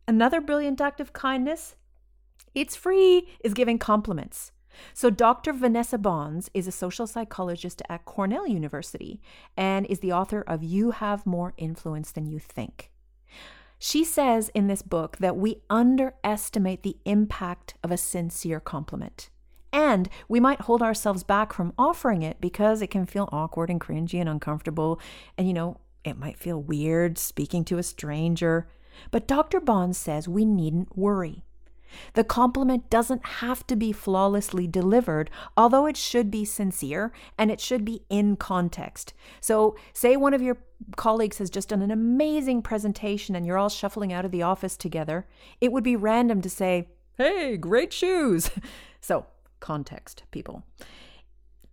Another 0.08 0.42
brilliant 0.42 0.82
act 0.82 1.00
of 1.00 1.14
kindness 1.14 1.76
it's 2.54 2.76
free 2.76 3.28
is 3.44 3.54
giving 3.54 3.78
compliments. 3.78 4.54
So, 4.94 5.10
Dr. 5.10 5.54
Vanessa 5.54 5.98
Bohns 5.98 6.50
is 6.54 6.68
a 6.68 6.72
social 6.72 7.08
psychologist 7.08 7.82
at 7.90 8.06
Cornell 8.06 8.48
University 8.48 9.22
and 9.56 9.86
is 9.88 10.00
the 10.00 10.14
author 10.14 10.42
of 10.42 10.64
You 10.64 10.92
Have 10.92 11.26
More 11.26 11.54
Influence 11.58 12.12
Than 12.12 12.26
You 12.26 12.40
Think. 12.40 12.92
She 13.78 14.04
says 14.04 14.50
in 14.56 14.68
this 14.68 14.82
book 14.82 15.18
that 15.18 15.38
we 15.38 15.62
underestimate 15.70 16.84
the 16.84 16.98
impact 17.06 17.76
of 17.84 17.92
a 17.92 17.98
sincere 17.98 18.60
compliment. 18.60 19.30
And 19.72 20.10
we 20.30 20.40
might 20.40 20.62
hold 20.62 20.82
ourselves 20.82 21.24
back 21.24 21.52
from 21.52 21.74
offering 21.78 22.22
it 22.22 22.40
because 22.40 22.82
it 22.82 22.90
can 22.90 23.06
feel 23.06 23.28
awkward 23.32 23.70
and 23.70 23.82
cringy 23.82 24.20
and 24.22 24.30
uncomfortable. 24.30 25.02
And, 25.38 25.48
you 25.48 25.54
know, 25.54 25.82
it 26.06 26.18
might 26.18 26.38
feel 26.38 26.62
weird 26.62 27.18
speaking 27.18 27.66
to 27.66 27.78
a 27.78 27.84
stranger. 27.84 28.70
But 29.12 29.28
Dr. 29.28 29.60
Bohns 29.60 29.96
says 29.96 30.30
we 30.30 30.46
needn't 30.46 30.98
worry. 30.98 31.44
The 32.14 32.24
compliment 32.24 32.90
doesn't 32.90 33.26
have 33.26 33.66
to 33.68 33.76
be 33.76 33.92
flawlessly 33.92 34.68
delivered, 34.68 35.30
although 35.56 35.86
it 35.86 35.98
should 35.98 36.30
be 36.32 36.46
sincere 36.46 37.12
and 37.38 37.52
it 37.52 37.60
should 37.60 37.86
be 37.86 38.04
in 38.10 38.36
context. 38.36 39.14
So, 39.42 39.76
say 39.94 40.18
one 40.18 40.34
of 40.34 40.42
your 40.42 40.58
colleagues 40.96 41.38
has 41.38 41.50
just 41.50 41.70
done 41.70 41.82
an 41.82 41.92
amazing 41.92 42.62
presentation 42.62 43.36
and 43.36 43.46
you're 43.46 43.58
all 43.58 43.70
shuffling 43.70 44.12
out 44.12 44.26
of 44.26 44.32
the 44.32 44.44
office 44.44 44.78
together, 44.78 45.28
it 45.62 45.72
would 45.72 45.84
be 45.84 45.96
random 45.96 46.42
to 46.42 46.50
say, 46.50 46.90
Hey, 47.18 47.56
great 47.56 47.94
shoes. 47.94 48.52
so, 49.02 49.26
context, 49.60 50.24
people. 50.32 50.64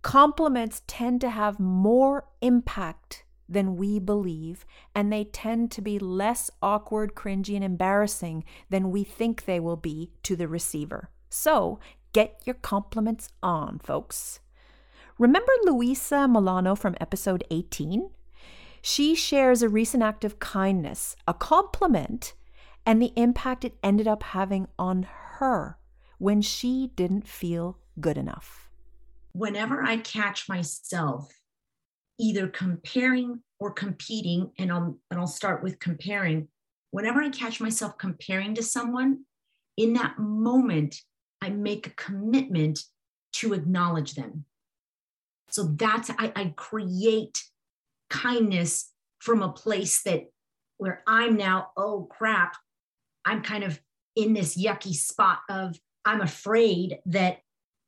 Compliments 0.01 0.83
tend 0.87 1.21
to 1.21 1.29
have 1.29 1.59
more 1.59 2.25
impact 2.41 3.22
than 3.47 3.75
we 3.75 3.99
believe, 3.99 4.65
and 4.95 5.11
they 5.11 5.25
tend 5.25 5.71
to 5.71 5.81
be 5.81 5.99
less 5.99 6.49
awkward, 6.61 7.15
cringy, 7.15 7.55
and 7.55 7.63
embarrassing 7.63 8.43
than 8.69 8.91
we 8.91 9.03
think 9.03 9.45
they 9.45 9.59
will 9.59 9.75
be 9.75 10.11
to 10.23 10.35
the 10.35 10.47
receiver. 10.47 11.09
So 11.29 11.79
get 12.13 12.41
your 12.45 12.55
compliments 12.55 13.29
on, 13.41 13.79
folks. 13.79 14.39
Remember 15.19 15.51
Luisa 15.63 16.27
Milano 16.27 16.75
from 16.75 16.95
episode 16.99 17.43
18? 17.51 18.09
She 18.81 19.15
shares 19.15 19.61
a 19.61 19.69
recent 19.69 20.03
act 20.03 20.25
of 20.25 20.39
kindness, 20.39 21.15
a 21.27 21.33
compliment, 21.33 22.33
and 22.85 23.01
the 23.01 23.13
impact 23.15 23.63
it 23.63 23.77
ended 23.81 24.07
up 24.07 24.23
having 24.23 24.67
on 24.77 25.07
her 25.37 25.77
when 26.17 26.41
she 26.41 26.91
didn't 26.95 27.27
feel 27.27 27.77
good 27.99 28.17
enough. 28.17 28.69
Whenever 29.33 29.83
I 29.83 29.97
catch 29.97 30.49
myself 30.49 31.31
either 32.19 32.47
comparing 32.47 33.41
or 33.59 33.71
competing 33.71 34.51
and 34.57 34.71
I'll 34.71 34.97
and 35.09 35.19
I'll 35.19 35.27
start 35.27 35.63
with 35.63 35.79
comparing. 35.79 36.47
Whenever 36.91 37.21
I 37.21 37.29
catch 37.29 37.59
myself 37.59 37.97
comparing 37.97 38.55
to 38.55 38.63
someone 38.63 39.25
in 39.77 39.93
that 39.93 40.19
moment 40.19 40.95
I 41.41 41.49
make 41.49 41.87
a 41.87 41.91
commitment 41.91 42.79
to 43.33 43.53
acknowledge 43.53 44.13
them. 44.13 44.45
So 45.49 45.63
that's 45.75 46.09
I, 46.11 46.31
I 46.35 46.53
create 46.55 47.43
kindness 48.09 48.91
from 49.19 49.41
a 49.41 49.51
place 49.51 50.03
that 50.03 50.25
where 50.77 51.03
I'm 51.07 51.35
now 51.35 51.69
oh 51.77 52.07
crap 52.11 52.55
I'm 53.25 53.41
kind 53.41 53.63
of 53.63 53.79
in 54.15 54.33
this 54.33 54.61
yucky 54.61 54.93
spot 54.93 55.39
of 55.49 55.77
I'm 56.05 56.21
afraid 56.21 56.99
that 57.07 57.39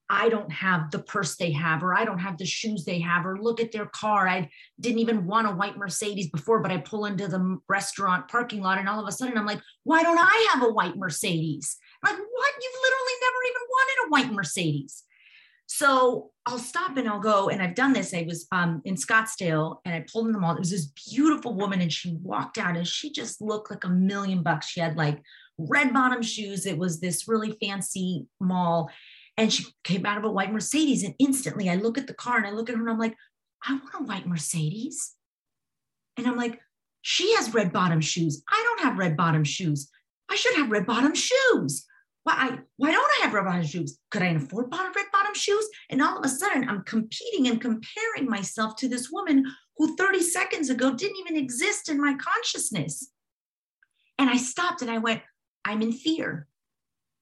I 0.10 0.30
don't 0.30 0.52
have 0.52 0.92
the 0.92 1.00
purse 1.00 1.36
they 1.36 1.52
have, 1.54 1.84
or 1.84 1.96
I 1.96 2.06
don't 2.06 2.20
have 2.20 2.38
the 2.38 2.46
shoes 2.46 2.86
they 2.86 3.00
have, 3.00 3.26
or 3.26 3.42
look 3.42 3.60
at 3.60 3.72
their 3.72 3.88
car. 3.88 4.28
I 4.28 4.50
didn't 4.80 5.00
even 5.00 5.26
want 5.26 5.48
a 5.48 5.52
white 5.52 5.78
Mercedes 5.78 6.30
before, 6.30 6.62
but 6.62 6.72
I 6.72 6.78
pull 6.78 7.06
into 7.06 7.28
the 7.28 7.58
restaurant 7.68 8.28
parking 8.28 8.62
lot 8.62 8.78
and 8.78 8.88
all 8.88 9.02
of 9.02 9.08
a 9.08 9.12
sudden 9.12 9.38
I'm 9.38 9.48
like, 9.48 9.62
why 9.84 10.04
don't 10.04 10.20
I 10.20 10.50
have 10.54 10.64
a 10.64 10.72
white 10.72 10.96
Mercedes? 10.96 11.78
Like, 12.04 12.16
what? 12.16 12.54
You've 12.62 12.82
literally 12.84 13.14
never 13.22 13.38
even 13.50 13.62
wanted 13.70 14.06
a 14.06 14.10
white 14.10 14.36
Mercedes. 14.36 15.04
So 15.68 16.30
I'll 16.46 16.60
stop 16.60 16.96
and 16.98 17.10
I'll 17.10 17.20
go, 17.20 17.50
and 17.50 17.62
I've 17.62 17.74
done 17.74 17.94
this. 17.94 18.14
I 18.14 18.24
was 18.28 18.46
um, 18.52 18.82
in 18.86 18.96
Scottsdale 18.96 19.78
and 19.84 19.96
I 19.96 20.06
pulled 20.12 20.28
in 20.28 20.32
the 20.32 20.40
mall. 20.40 20.56
It 20.56 20.60
was 20.60 20.70
this 20.70 20.92
beautiful 21.10 21.56
woman, 21.56 21.82
and 21.82 21.92
she 21.92 22.16
walked 22.22 22.60
out 22.60 22.78
and 22.78 22.88
she 22.88 23.12
just 23.12 23.42
looked 23.42 23.72
like 23.72 23.84
a 23.84 23.90
million 23.90 24.44
bucks. 24.44 24.68
She 24.68 24.80
had 24.80 24.96
like 24.96 25.22
red 25.58 25.92
bottom 25.94 26.22
shoes. 26.22 26.68
It 26.68 26.78
was 26.78 27.00
this 27.00 27.28
really 27.28 27.58
fancy 27.60 28.28
mall 28.40 28.92
and 29.38 29.52
she 29.52 29.66
came 29.84 30.06
out 30.06 30.18
of 30.18 30.24
a 30.24 30.32
white 30.32 30.52
Mercedes. 30.52 31.04
And 31.04 31.14
instantly 31.20 31.70
I 31.70 31.76
look 31.76 31.98
at 31.98 32.08
the 32.08 32.14
car 32.14 32.38
and 32.38 32.48
I 32.48 32.52
look 32.52 32.70
at 32.70 32.76
her 32.76 32.82
and 32.82 32.90
I'm 32.90 33.00
like, 33.00 33.16
I 33.64 33.74
want 33.74 33.96
a 33.96 34.04
white 34.04 34.28
Mercedes. 34.28 35.14
And 36.18 36.28
I'm 36.28 36.38
like, 36.38 36.60
she 37.02 37.36
has 37.36 37.54
red 37.54 37.72
bottom 37.72 38.02
shoes. 38.02 38.44
I 38.50 38.62
don't 38.64 38.88
have 38.88 38.98
red 38.98 39.18
bottom 39.18 39.44
shoes. 39.44 39.90
I 40.30 40.36
should 40.36 40.56
have 40.56 40.72
red 40.72 40.86
bottom 40.86 41.14
shoes. 41.14 41.86
Why, 42.24 42.34
I, 42.34 42.60
why 42.78 42.92
don't 42.92 43.12
I 43.20 43.26
have 43.26 43.34
red 43.34 43.46
bottom 43.46 43.66
shoes? 43.66 44.00
Could 44.10 44.24
I 44.24 44.30
afford 44.30 44.72
bottom, 44.72 44.92
red 44.96 45.06
bottom 45.14 45.36
shoes? 45.36 45.68
And 45.92 46.02
all 46.02 46.18
of 46.18 46.26
a 46.26 46.30
sudden, 46.30 46.68
I'm 46.68 46.82
competing 46.84 47.48
and 47.48 47.62
comparing 47.62 48.28
myself 48.28 48.76
to 48.78 48.88
this 48.88 49.12
woman 49.12 49.46
who 49.78 49.96
30 49.96 50.22
seconds 50.22 50.70
ago 50.70 50.96
didn't 50.96 51.20
even 51.20 51.38
exist 51.38 51.90
in 51.90 52.02
my 52.02 52.16
consciousness. 52.16 53.12
And 54.18 54.30
I 54.30 54.38
stopped 54.38 54.82
and 54.82 54.90
I 54.90 54.98
went, 54.98 55.22
I'm 55.64 55.82
in 55.82 55.92
fear. 55.92 56.48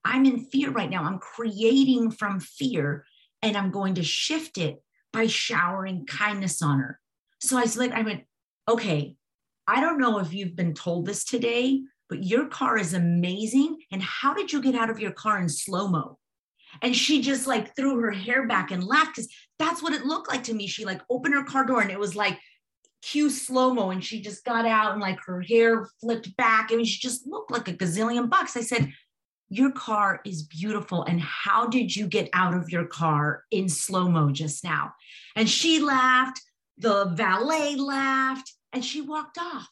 I'm 0.04 0.26
in 0.26 0.44
fear 0.46 0.70
right 0.70 0.90
now. 0.90 1.04
I'm 1.04 1.18
creating 1.18 2.10
from 2.10 2.40
fear 2.40 3.04
and 3.42 3.56
I'm 3.56 3.70
going 3.70 3.94
to 3.94 4.02
shift 4.02 4.58
it 4.58 4.82
by 5.12 5.26
showering 5.26 6.06
kindness 6.06 6.62
on 6.62 6.80
her. 6.80 7.00
So 7.40 7.56
I 7.58 7.62
was 7.62 7.76
like, 7.76 7.92
I 7.92 8.02
went, 8.02 8.24
okay, 8.68 9.16
I 9.66 9.80
don't 9.80 9.98
know 9.98 10.18
if 10.18 10.32
you've 10.32 10.56
been 10.56 10.74
told 10.74 11.06
this 11.06 11.24
today, 11.24 11.80
but 12.08 12.24
your 12.24 12.46
car 12.46 12.76
is 12.78 12.94
amazing. 12.94 13.78
And 13.90 14.02
how 14.02 14.34
did 14.34 14.52
you 14.52 14.60
get 14.60 14.74
out 14.74 14.90
of 14.90 15.00
your 15.00 15.12
car 15.12 15.40
in 15.40 15.48
slow 15.48 15.88
mo? 15.88 16.18
And 16.82 16.94
she 16.94 17.22
just 17.22 17.46
like 17.46 17.74
threw 17.76 18.00
her 18.00 18.10
hair 18.10 18.46
back 18.46 18.70
and 18.70 18.84
laughed 18.84 19.16
because 19.16 19.32
that's 19.58 19.82
what 19.82 19.92
it 19.92 20.04
looked 20.04 20.28
like 20.28 20.44
to 20.44 20.54
me. 20.54 20.66
She 20.66 20.84
like 20.84 21.00
opened 21.08 21.34
her 21.34 21.44
car 21.44 21.64
door 21.64 21.80
and 21.80 21.90
it 21.90 21.98
was 21.98 22.16
like 22.16 22.38
cue 23.02 23.30
slow 23.30 23.72
mo. 23.72 23.90
And 23.90 24.04
she 24.04 24.20
just 24.20 24.44
got 24.44 24.66
out 24.66 24.92
and 24.92 25.00
like 25.00 25.18
her 25.26 25.40
hair 25.40 25.88
flipped 26.00 26.36
back. 26.36 26.70
I 26.70 26.76
mean, 26.76 26.84
she 26.84 26.98
just 26.98 27.26
looked 27.26 27.50
like 27.50 27.68
a 27.68 27.74
gazillion 27.74 28.28
bucks. 28.28 28.56
I 28.56 28.62
said, 28.62 28.92
your 29.54 29.70
car 29.70 30.20
is 30.24 30.42
beautiful. 30.42 31.04
And 31.04 31.20
how 31.20 31.66
did 31.66 31.94
you 31.94 32.06
get 32.06 32.28
out 32.32 32.54
of 32.54 32.70
your 32.70 32.86
car 32.86 33.44
in 33.50 33.68
slow 33.68 34.08
mo 34.08 34.30
just 34.32 34.64
now? 34.64 34.94
And 35.36 35.48
she 35.48 35.80
laughed, 35.80 36.40
the 36.78 37.06
valet 37.14 37.76
laughed, 37.76 38.52
and 38.72 38.84
she 38.84 39.00
walked 39.00 39.38
off. 39.38 39.68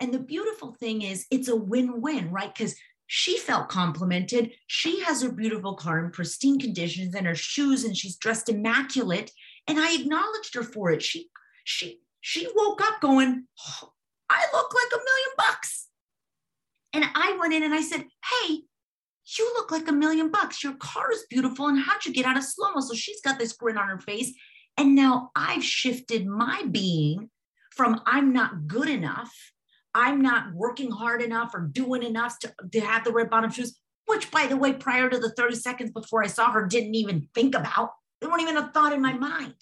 And 0.00 0.12
the 0.12 0.18
beautiful 0.18 0.72
thing 0.74 1.02
is, 1.02 1.26
it's 1.30 1.48
a 1.48 1.56
win 1.56 2.00
win, 2.00 2.30
right? 2.30 2.54
Because 2.54 2.76
she 3.08 3.38
felt 3.38 3.68
complimented. 3.68 4.52
She 4.68 5.00
has 5.00 5.22
her 5.22 5.32
beautiful 5.32 5.74
car 5.74 6.04
in 6.04 6.10
pristine 6.10 6.60
conditions 6.60 7.14
and 7.14 7.26
her 7.26 7.34
shoes, 7.34 7.84
and 7.84 7.96
she's 7.96 8.16
dressed 8.16 8.48
immaculate. 8.48 9.32
And 9.66 9.78
I 9.80 9.94
acknowledged 9.94 10.54
her 10.54 10.62
for 10.62 10.90
it. 10.90 11.02
She, 11.02 11.28
she, 11.64 12.00
She 12.20 12.46
woke 12.54 12.80
up 12.82 13.00
going, 13.00 13.46
oh, 13.82 13.92
I 14.28 14.44
look 14.52 14.72
like 14.74 14.92
a 14.92 15.04
million 15.04 15.32
bucks. 15.36 15.88
And 16.92 17.04
I 17.14 17.36
went 17.38 17.54
in 17.54 17.62
and 17.62 17.74
I 17.74 17.82
said, 17.82 18.04
Hey, 18.24 18.62
you 19.38 19.52
look 19.54 19.70
like 19.70 19.88
a 19.88 19.92
million 19.92 20.30
bucks. 20.30 20.62
Your 20.62 20.74
car 20.74 21.10
is 21.12 21.24
beautiful. 21.28 21.66
And 21.66 21.78
how'd 21.78 22.04
you 22.04 22.12
get 22.12 22.26
out 22.26 22.36
of 22.36 22.44
slow 22.44 22.72
mo? 22.72 22.80
So 22.80 22.94
she's 22.94 23.20
got 23.20 23.38
this 23.38 23.52
grin 23.52 23.76
on 23.76 23.88
her 23.88 23.98
face. 23.98 24.32
And 24.76 24.94
now 24.94 25.30
I've 25.34 25.64
shifted 25.64 26.26
my 26.26 26.64
being 26.70 27.30
from 27.70 28.00
I'm 28.06 28.32
not 28.32 28.66
good 28.66 28.88
enough, 28.88 29.32
I'm 29.94 30.22
not 30.22 30.52
working 30.54 30.90
hard 30.90 31.22
enough 31.22 31.54
or 31.54 31.60
doing 31.60 32.02
enough 32.02 32.38
to, 32.40 32.54
to 32.72 32.80
have 32.80 33.04
the 33.04 33.12
red 33.12 33.30
bottom 33.30 33.50
shoes, 33.50 33.78
which, 34.06 34.30
by 34.30 34.46
the 34.46 34.56
way, 34.56 34.72
prior 34.72 35.10
to 35.10 35.18
the 35.18 35.30
30 35.30 35.56
seconds 35.56 35.90
before 35.90 36.22
I 36.22 36.26
saw 36.26 36.50
her, 36.52 36.66
didn't 36.66 36.94
even 36.94 37.28
think 37.34 37.54
about. 37.54 37.90
They 38.20 38.26
weren't 38.26 38.42
even 38.42 38.56
a 38.56 38.68
thought 38.68 38.92
in 38.92 39.02
my 39.02 39.12
mind. 39.12 39.54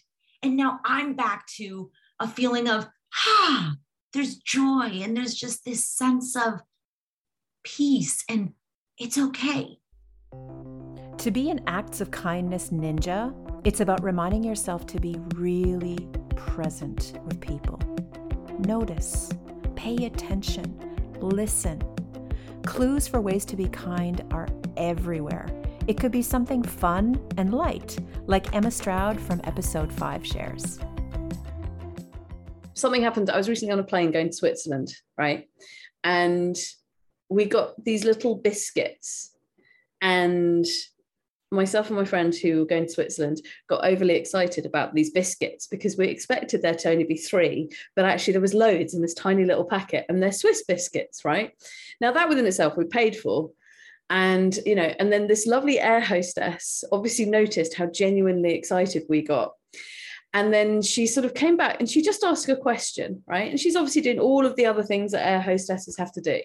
And 0.42 0.56
now 0.56 0.80
I'm 0.84 1.14
back 1.14 1.46
to 1.56 1.90
a 2.20 2.28
feeling 2.28 2.68
of, 2.68 2.86
ah, 3.14 3.74
there's 4.12 4.36
joy 4.36 5.00
and 5.02 5.16
there's 5.16 5.34
just 5.34 5.64
this 5.64 5.86
sense 5.86 6.36
of 6.36 6.60
peace 7.64 8.24
and 8.28 8.52
it's 8.98 9.18
okay. 9.18 9.78
To 11.18 11.30
be 11.30 11.50
an 11.50 11.60
acts 11.66 12.00
of 12.00 12.10
kindness 12.10 12.70
ninja, 12.70 13.34
it's 13.64 13.80
about 13.80 14.02
reminding 14.04 14.44
yourself 14.44 14.86
to 14.88 15.00
be 15.00 15.16
really 15.34 16.08
present 16.36 17.18
with 17.24 17.40
people. 17.40 17.80
Notice, 18.60 19.30
pay 19.74 20.06
attention, 20.06 20.78
listen. 21.20 21.82
Clues 22.64 23.08
for 23.08 23.20
ways 23.20 23.44
to 23.46 23.56
be 23.56 23.66
kind 23.68 24.24
are 24.30 24.48
everywhere. 24.76 25.48
It 25.86 25.98
could 25.98 26.12
be 26.12 26.22
something 26.22 26.62
fun 26.62 27.20
and 27.36 27.52
light, 27.52 27.98
like 28.26 28.54
Emma 28.54 28.70
Stroud 28.70 29.20
from 29.20 29.40
episode 29.44 29.92
5 29.92 30.26
shares. 30.26 30.78
Something 32.74 33.02
happened. 33.02 33.28
I 33.28 33.36
was 33.36 33.48
recently 33.48 33.72
on 33.72 33.80
a 33.80 33.84
plane 33.84 34.12
going 34.12 34.28
to 34.28 34.32
Switzerland, 34.32 34.92
right? 35.18 35.48
And 36.04 36.56
we 37.28 37.44
got 37.46 37.82
these 37.82 38.04
little 38.04 38.36
biscuits 38.36 39.34
and 40.00 40.66
myself 41.54 41.88
and 41.88 41.96
my 41.96 42.04
friend 42.04 42.34
who 42.34 42.58
were 42.58 42.66
going 42.66 42.86
to 42.86 42.92
Switzerland 42.92 43.40
got 43.68 43.86
overly 43.86 44.14
excited 44.14 44.66
about 44.66 44.94
these 44.94 45.10
biscuits 45.10 45.66
because 45.66 45.96
we 45.96 46.08
expected 46.08 46.60
there 46.60 46.74
to 46.74 46.90
only 46.90 47.04
be 47.04 47.16
three, 47.16 47.70
but 47.96 48.04
actually 48.04 48.32
there 48.32 48.40
was 48.40 48.54
loads 48.54 48.94
in 48.94 49.00
this 49.00 49.14
tiny 49.14 49.44
little 49.44 49.64
packet, 49.64 50.04
and 50.08 50.22
they're 50.22 50.32
Swiss 50.32 50.64
biscuits, 50.66 51.24
right? 51.24 51.52
Now 52.00 52.12
that 52.12 52.28
within 52.28 52.46
itself 52.46 52.76
we 52.76 52.84
paid 52.84 53.16
for. 53.16 53.50
And 54.10 54.54
you 54.66 54.74
know, 54.74 54.92
and 54.98 55.10
then 55.10 55.26
this 55.26 55.46
lovely 55.46 55.80
air 55.80 56.00
hostess 56.00 56.84
obviously 56.92 57.24
noticed 57.24 57.74
how 57.74 57.86
genuinely 57.86 58.52
excited 58.52 59.04
we 59.08 59.22
got. 59.22 59.52
And 60.34 60.52
then 60.52 60.82
she 60.82 61.06
sort 61.06 61.24
of 61.24 61.32
came 61.32 61.56
back 61.56 61.78
and 61.78 61.88
she 61.88 62.02
just 62.02 62.24
asked 62.24 62.48
a 62.48 62.56
question, 62.56 63.22
right? 63.26 63.48
And 63.48 63.58
she's 63.58 63.76
obviously 63.76 64.02
doing 64.02 64.18
all 64.18 64.44
of 64.44 64.56
the 64.56 64.66
other 64.66 64.82
things 64.82 65.12
that 65.12 65.26
air 65.26 65.40
hostesses 65.40 65.96
have 65.96 66.12
to 66.12 66.20
do. 66.20 66.40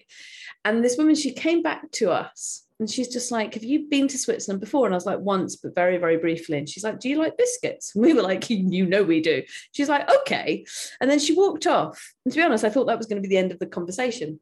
And 0.64 0.84
this 0.84 0.96
woman, 0.96 1.14
she 1.14 1.32
came 1.32 1.62
back 1.62 1.90
to 1.92 2.10
us 2.10 2.66
and 2.78 2.90
she's 2.90 3.08
just 3.08 3.30
like, 3.30 3.54
Have 3.54 3.64
you 3.64 3.86
been 3.88 4.08
to 4.08 4.18
Switzerland 4.18 4.60
before? 4.60 4.86
And 4.86 4.94
I 4.94 4.96
was 4.96 5.06
like, 5.06 5.20
Once, 5.20 5.56
but 5.56 5.74
very, 5.74 5.98
very 5.98 6.16
briefly. 6.16 6.58
And 6.58 6.68
she's 6.68 6.84
like, 6.84 6.98
Do 6.98 7.08
you 7.08 7.18
like 7.18 7.36
biscuits? 7.36 7.92
And 7.94 8.04
we 8.04 8.14
were 8.14 8.22
like, 8.22 8.48
You 8.50 8.86
know, 8.86 9.02
we 9.02 9.20
do. 9.20 9.42
She's 9.72 9.88
like, 9.88 10.10
Okay. 10.20 10.64
And 11.00 11.10
then 11.10 11.18
she 11.18 11.34
walked 11.34 11.66
off. 11.66 12.12
And 12.24 12.32
to 12.32 12.38
be 12.38 12.42
honest, 12.42 12.64
I 12.64 12.70
thought 12.70 12.86
that 12.86 12.98
was 12.98 13.06
going 13.06 13.22
to 13.22 13.26
be 13.26 13.32
the 13.32 13.40
end 13.40 13.52
of 13.52 13.58
the 13.58 13.66
conversation. 13.66 14.40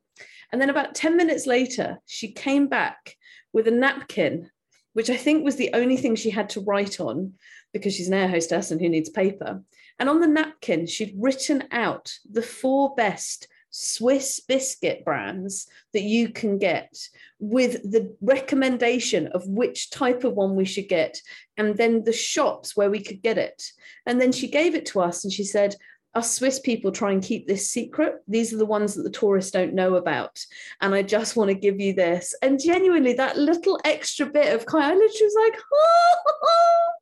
And 0.53 0.61
then 0.61 0.71
about 0.71 0.95
10 0.95 1.17
minutes 1.17 1.47
later, 1.47 1.99
she 2.07 2.33
came 2.33 2.69
back 2.69 3.17
with 3.53 3.69
a 3.69 3.73
napkin, 3.73 4.51
which 4.95 5.11
I 5.11 5.17
think 5.17 5.45
was 5.45 5.57
the 5.57 5.71
only 5.75 5.97
thing 5.97 6.17
she 6.17 6.31
had 6.31 6.51
to 6.51 6.61
write 6.61 7.01
on 7.01 7.35
because 7.73 7.95
she's 7.95 8.09
an 8.09 8.15
air 8.15 8.29
hostess 8.29 8.71
and 8.71 8.81
who 8.81 8.89
needs 8.89 9.11
paper. 9.11 9.63
And 9.99 10.09
on 10.09 10.21
the 10.21 10.27
napkin, 10.27 10.87
she'd 10.87 11.15
written 11.19 11.65
out 11.71 12.13
the 12.31 12.43
four 12.43 12.95
best 12.95 13.49
Swiss 13.81 14.41
biscuit 14.41 15.05
brands 15.05 15.69
that 15.93 16.03
you 16.03 16.31
can 16.31 16.59
get 16.59 16.93
with 17.39 17.81
the 17.89 18.13
recommendation 18.21 19.29
of 19.29 19.47
which 19.47 19.91
type 19.91 20.25
of 20.25 20.35
one 20.35 20.57
we 20.57 20.65
should 20.65 20.89
get 20.89 21.17
and 21.57 21.77
then 21.77 22.03
the 22.03 22.13
shops 22.13 22.77
where 22.77 22.91
we 22.91 23.01
could 23.01 23.23
get 23.23 23.39
it. 23.39 23.63
And 24.05 24.21
then 24.21 24.33
she 24.33 24.49
gave 24.49 24.75
it 24.75 24.87
to 24.87 25.01
us 25.01 25.23
and 25.23 25.33
she 25.33 25.45
said, 25.45 25.77
us 26.15 26.35
Swiss 26.35 26.59
people 26.59 26.91
try 26.91 27.13
and 27.13 27.23
keep 27.23 27.47
this 27.47 27.71
secret. 27.71 28.17
These 28.27 28.53
are 28.53 28.57
the 28.57 28.67
ones 28.67 28.95
that 28.95 29.03
the 29.03 29.11
tourists 29.11 29.53
don't 29.53 29.75
know 29.75 29.95
about. 29.95 30.45
And 30.81 30.93
I 30.93 31.03
just 31.03 31.37
want 31.37 31.49
to 31.49 31.55
give 31.55 31.79
you 31.79 31.93
this. 31.93 32.35
And 32.43 32.61
genuinely, 32.61 33.13
that 33.13 33.37
little 33.37 33.79
extra 33.85 34.27
bit 34.27 34.53
of 34.53 34.67
kind, 34.67 34.87
I 34.87 34.95
literally 34.95 35.23
was 35.23 35.37
like, 35.45 35.61
oh. 35.73 36.93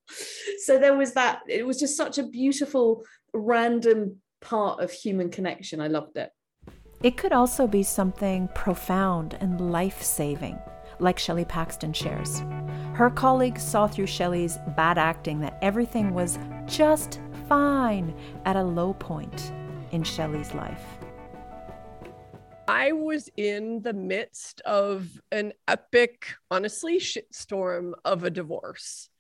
so 0.65 0.79
there 0.79 0.97
was 0.97 1.15
that. 1.15 1.41
It 1.49 1.67
was 1.67 1.81
just 1.81 1.97
such 1.97 2.19
a 2.19 2.27
beautiful, 2.27 3.05
random 3.33 4.17
part 4.43 4.83
of 4.83 4.93
human 4.93 5.31
connection. 5.31 5.81
I 5.81 5.87
loved 5.87 6.19
it. 6.19 6.31
It 7.07 7.17
could 7.17 7.31
also 7.31 7.69
be 7.69 7.85
something 7.85 8.49
profound 8.49 9.35
and 9.39 9.71
life 9.71 10.03
saving, 10.03 10.59
like 10.99 11.21
Shelley 11.21 11.45
Paxton 11.45 11.93
shares. 11.93 12.41
Her 12.95 13.11
colleagues 13.15 13.63
saw 13.63 13.87
through 13.87 14.09
Shelley's 14.09 14.59
bad 14.77 14.99
acting 14.99 15.39
that 15.39 15.57
everything 15.63 16.13
was 16.13 16.37
just 16.65 17.21
fine 17.49 18.13
at 18.45 18.57
a 18.57 18.65
low 18.65 18.93
point 18.95 19.53
in 19.93 20.03
Shelley's 20.03 20.53
life. 20.53 20.83
I 22.67 22.91
was 22.91 23.31
in 23.37 23.83
the 23.83 23.93
midst 23.93 24.61
of 24.63 25.07
an 25.31 25.53
epic, 25.69 26.35
honestly, 26.51 26.99
shitstorm 26.99 27.93
of 28.05 28.25
a 28.25 28.31
divorce. 28.31 29.11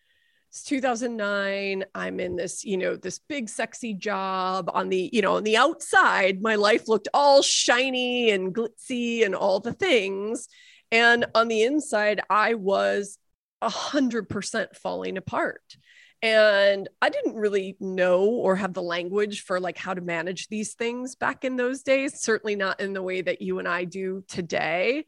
It's 0.56 0.62
2009. 0.62 1.84
I'm 1.94 2.18
in 2.18 2.34
this, 2.34 2.64
you 2.64 2.78
know, 2.78 2.96
this 2.96 3.18
big 3.18 3.50
sexy 3.50 3.92
job 3.92 4.70
on 4.72 4.88
the, 4.88 5.10
you 5.12 5.20
know, 5.20 5.36
on 5.36 5.44
the 5.44 5.58
outside, 5.58 6.40
my 6.40 6.54
life 6.54 6.88
looked 6.88 7.08
all 7.12 7.42
shiny 7.42 8.30
and 8.30 8.54
glitzy 8.54 9.22
and 9.22 9.34
all 9.34 9.60
the 9.60 9.74
things. 9.74 10.48
And 10.90 11.26
on 11.34 11.48
the 11.48 11.62
inside, 11.62 12.22
I 12.30 12.54
was 12.54 13.18
a 13.60 13.68
hundred 13.68 14.30
percent 14.30 14.74
falling 14.74 15.18
apart 15.18 15.76
and 16.22 16.88
i 17.02 17.10
didn't 17.10 17.34
really 17.34 17.76
know 17.78 18.24
or 18.24 18.56
have 18.56 18.72
the 18.72 18.82
language 18.82 19.42
for 19.42 19.60
like 19.60 19.76
how 19.76 19.92
to 19.92 20.00
manage 20.00 20.48
these 20.48 20.72
things 20.72 21.14
back 21.14 21.44
in 21.44 21.56
those 21.56 21.82
days 21.82 22.20
certainly 22.20 22.56
not 22.56 22.80
in 22.80 22.94
the 22.94 23.02
way 23.02 23.20
that 23.20 23.42
you 23.42 23.58
and 23.58 23.68
i 23.68 23.84
do 23.84 24.24
today 24.28 25.04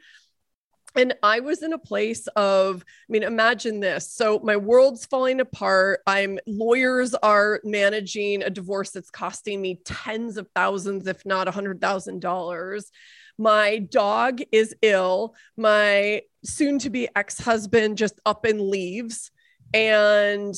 and 0.94 1.14
I 1.22 1.40
was 1.40 1.62
in 1.62 1.72
a 1.72 1.78
place 1.78 2.26
of, 2.28 2.82
I 2.82 3.12
mean, 3.12 3.22
imagine 3.22 3.80
this. 3.80 4.10
So 4.10 4.40
my 4.40 4.56
world's 4.56 5.06
falling 5.06 5.40
apart. 5.40 6.00
I'm 6.06 6.38
lawyers 6.46 7.14
are 7.14 7.60
managing 7.62 8.42
a 8.42 8.50
divorce 8.50 8.90
that's 8.90 9.10
costing 9.10 9.60
me 9.60 9.80
tens 9.84 10.36
of 10.36 10.48
thousands, 10.54 11.06
if 11.06 11.24
not 11.26 11.48
a 11.48 11.52
hundred 11.52 11.80
thousand 11.80 12.20
dollars. 12.20 12.90
My 13.36 13.78
dog 13.78 14.40
is 14.50 14.74
ill. 14.82 15.34
My 15.56 16.22
soon 16.44 16.78
to 16.80 16.90
be 16.90 17.08
ex 17.14 17.38
husband 17.38 17.98
just 17.98 18.18
up 18.26 18.44
and 18.44 18.60
leaves. 18.60 19.30
And 19.72 20.54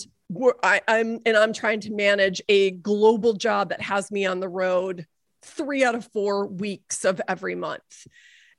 I, 0.63 0.81
I'm 0.87 1.19
and 1.27 1.37
I'm 1.37 1.53
trying 1.53 1.81
to 1.81 1.93
manage 1.93 2.41
a 2.49 2.71
global 2.71 3.35
job 3.35 3.71
that 3.71 3.83
has 3.83 4.11
me 4.11 4.25
on 4.27 4.41
the 4.41 4.49
road 4.49 5.07
three 5.43 5.85
out 5.85 5.95
of 5.95 6.11
four 6.13 6.47
weeks 6.47 7.05
of 7.05 7.21
every 7.29 7.57
month. 7.57 8.07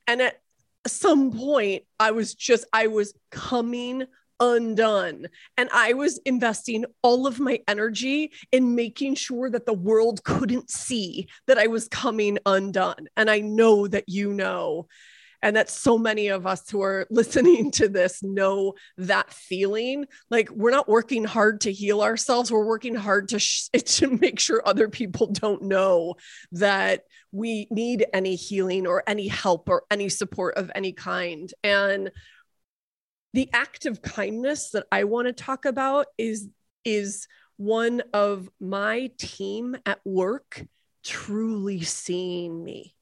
And 0.07 0.21
at 0.21 0.39
some 0.87 1.31
point, 1.31 1.83
I 1.99 2.11
was 2.11 2.33
just, 2.33 2.65
I 2.73 2.87
was 2.87 3.13
coming 3.29 4.05
undone. 4.41 5.27
And 5.55 5.69
I 5.71 5.93
was 5.93 6.19
investing 6.25 6.85
all 7.03 7.27
of 7.27 7.39
my 7.39 7.59
energy 7.67 8.31
in 8.51 8.75
making 8.75 9.15
sure 9.15 9.49
that 9.49 9.65
the 9.65 9.73
world 9.73 10.23
couldn't 10.23 10.69
see 10.69 11.27
that 11.47 11.59
I 11.59 11.67
was 11.67 11.87
coming 11.87 12.39
undone. 12.45 13.07
And 13.15 13.29
I 13.29 13.39
know 13.39 13.87
that 13.87 14.05
you 14.07 14.33
know 14.33 14.87
and 15.41 15.55
that 15.55 15.69
so 15.69 15.97
many 15.97 16.27
of 16.27 16.45
us 16.45 16.69
who 16.69 16.81
are 16.81 17.07
listening 17.11 17.71
to 17.71 17.87
this 17.87 18.21
know 18.23 18.73
that 18.97 19.31
feeling. 19.33 20.05
Like 20.29 20.49
we're 20.49 20.71
not 20.71 20.89
working 20.89 21.23
hard 21.23 21.61
to 21.61 21.71
heal 21.71 22.01
ourselves. 22.01 22.51
We're 22.51 22.65
working 22.65 22.95
hard 22.95 23.29
to, 23.29 23.39
sh- 23.39 23.69
to 23.73 24.17
make 24.17 24.39
sure 24.39 24.61
other 24.65 24.89
people 24.89 25.27
don't 25.27 25.63
know 25.63 26.15
that 26.53 27.03
we 27.31 27.67
need 27.71 28.05
any 28.13 28.35
healing 28.35 28.87
or 28.87 29.03
any 29.07 29.27
help 29.27 29.69
or 29.69 29.83
any 29.89 30.09
support 30.09 30.57
of 30.57 30.71
any 30.75 30.93
kind. 30.93 31.51
And 31.63 32.11
the 33.33 33.49
act 33.53 33.85
of 33.85 34.01
kindness 34.01 34.71
that 34.71 34.85
i 34.91 35.05
want 35.05 35.25
to 35.25 35.31
talk 35.31 35.63
about 35.63 36.07
is 36.17 36.49
is 36.83 37.27
one 37.61 38.01
of 38.11 38.49
my 38.59 39.11
team 39.19 39.77
at 39.85 39.99
work 40.03 40.65
truly 41.03 41.81
seeing 41.81 42.63
me. 42.63 42.95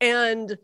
And 0.00 0.58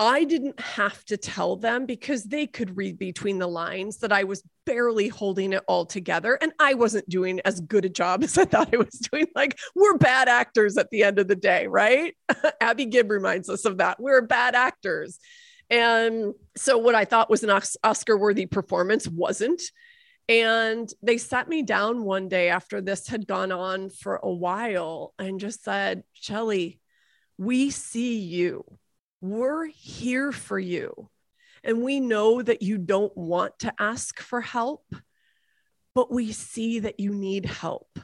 I 0.00 0.22
didn't 0.22 0.60
have 0.60 1.04
to 1.06 1.16
tell 1.16 1.56
them 1.56 1.84
because 1.84 2.22
they 2.22 2.46
could 2.46 2.76
read 2.76 2.98
between 2.98 3.38
the 3.38 3.48
lines 3.48 3.98
that 3.98 4.12
I 4.12 4.24
was 4.24 4.44
barely 4.64 5.08
holding 5.08 5.52
it 5.52 5.64
all 5.66 5.86
together 5.86 6.38
and 6.40 6.52
I 6.60 6.74
wasn't 6.74 7.08
doing 7.08 7.40
as 7.44 7.60
good 7.60 7.84
a 7.84 7.88
job 7.88 8.22
as 8.22 8.38
I 8.38 8.44
thought 8.44 8.72
I 8.72 8.76
was 8.76 9.08
doing. 9.10 9.26
Like, 9.34 9.58
we're 9.74 9.98
bad 9.98 10.28
actors 10.28 10.76
at 10.76 10.90
the 10.90 11.02
end 11.02 11.18
of 11.18 11.26
the 11.26 11.36
day, 11.36 11.66
right? 11.66 12.16
Abby 12.60 12.86
Gibb 12.86 13.10
reminds 13.10 13.48
us 13.48 13.64
of 13.64 13.78
that. 13.78 13.98
We're 13.98 14.22
bad 14.22 14.54
actors. 14.54 15.18
And 15.70 16.32
so, 16.56 16.78
what 16.78 16.94
I 16.94 17.04
thought 17.04 17.28
was 17.28 17.42
an 17.42 17.60
Oscar 17.82 18.16
worthy 18.16 18.46
performance 18.46 19.06
wasn't. 19.06 19.60
And 20.28 20.88
they 21.02 21.18
sat 21.18 21.48
me 21.48 21.62
down 21.62 22.04
one 22.04 22.28
day 22.28 22.50
after 22.50 22.80
this 22.80 23.08
had 23.08 23.26
gone 23.26 23.50
on 23.50 23.90
for 23.90 24.16
a 24.16 24.30
while 24.30 25.14
and 25.18 25.40
just 25.40 25.64
said, 25.64 26.04
Shelley, 26.12 26.80
we 27.38 27.70
see 27.70 28.18
you. 28.18 28.64
We're 29.20 29.66
here 29.66 30.32
for 30.32 30.58
you. 30.58 31.08
And 31.64 31.82
we 31.82 32.00
know 32.00 32.40
that 32.40 32.62
you 32.62 32.78
don't 32.78 33.16
want 33.16 33.58
to 33.60 33.74
ask 33.78 34.20
for 34.20 34.40
help, 34.40 34.84
but 35.94 36.12
we 36.12 36.32
see 36.32 36.80
that 36.80 37.00
you 37.00 37.12
need 37.12 37.46
help. 37.46 37.98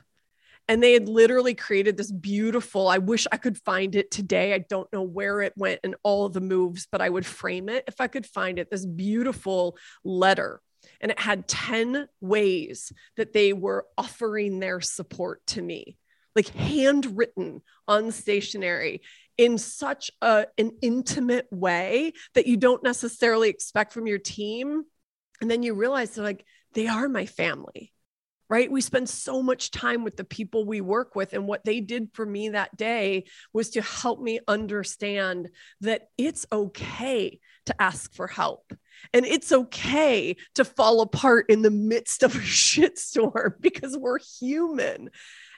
And 0.67 0.83
they 0.83 0.95
had 0.95 1.09
literally 1.09 1.55
created 1.55 1.97
this 1.97 2.11
beautiful, 2.11 2.89
I 2.89 2.99
wish 2.99 3.27
I 3.31 3.37
could 3.37 3.59
find 3.59 3.95
it 3.95 4.11
today. 4.11 4.55
I 4.55 4.59
don't 4.59 4.91
know 4.93 5.03
where 5.03 5.43
it 5.43 5.53
went 5.57 5.81
and 5.85 5.95
all 6.03 6.29
the 6.29 6.41
moves, 6.41 6.89
but 6.91 7.03
I 7.03 7.11
would 7.11 7.27
frame 7.27 7.69
it 7.69 7.85
if 7.87 8.01
I 8.01 8.09
could 8.09 8.27
find 8.27 8.59
it. 8.59 8.71
This 8.71 8.87
beautiful 8.87 9.77
letter. 10.05 10.61
And 11.01 11.13
it 11.13 11.21
had 11.21 11.47
10 11.47 12.09
ways 12.21 12.93
that 13.17 13.33
they 13.33 13.53
were 13.53 13.87
offering 13.99 14.59
their 14.59 14.81
support 14.81 15.47
to 15.49 15.63
me, 15.63 15.99
like 16.35 16.49
handwritten 16.49 17.61
on 17.87 18.11
stationery 18.11 19.03
in 19.37 19.59
such 19.59 20.11
a, 20.21 20.47
an 20.59 20.73
intimate 20.81 21.49
way 21.51 22.13
that 22.35 22.47
you 22.47 22.57
don't 22.57 22.83
necessarily 22.83 23.49
expect 23.49 23.93
from 23.93 24.07
your 24.07 24.19
team. 24.19 24.85
And 25.41 25.51
then 25.51 25.63
you 25.63 25.75
realize 25.75 26.17
like, 26.17 26.45
they 26.75 26.87
are 26.87 27.09
my 27.09 27.27
family, 27.27 27.93
right? 28.49 28.71
We 28.71 28.81
spend 28.81 29.09
so 29.09 29.43
much 29.43 29.71
time 29.71 30.05
with 30.05 30.17
the 30.17 30.25
people 30.25 30.65
we 30.65 30.81
work 30.81 31.15
with. 31.15 31.33
And 31.33 31.47
what 31.47 31.65
they 31.65 31.81
did 31.81 32.11
for 32.13 32.27
me 32.27 32.51
that 32.51 32.77
day 32.77 33.25
was 33.53 33.71
to 33.71 33.83
help 33.83 34.21
me 34.21 34.41
understand 34.47 35.49
that 35.81 36.09
it's 36.19 36.47
okay 36.53 37.41
to 37.67 37.83
ask 37.83 38.13
for 38.15 38.27
help. 38.27 38.73
And 39.13 39.25
it's 39.25 39.53
okay 39.53 40.37
to 40.55 40.65
fall 40.65 41.01
apart 41.01 41.47
in 41.49 41.63
the 41.63 41.71
midst 41.71 42.23
of 42.23 42.35
a 42.35 42.39
shitstorm 42.41 43.61
because 43.61 43.97
we're 43.97 44.19
human. 44.41 45.11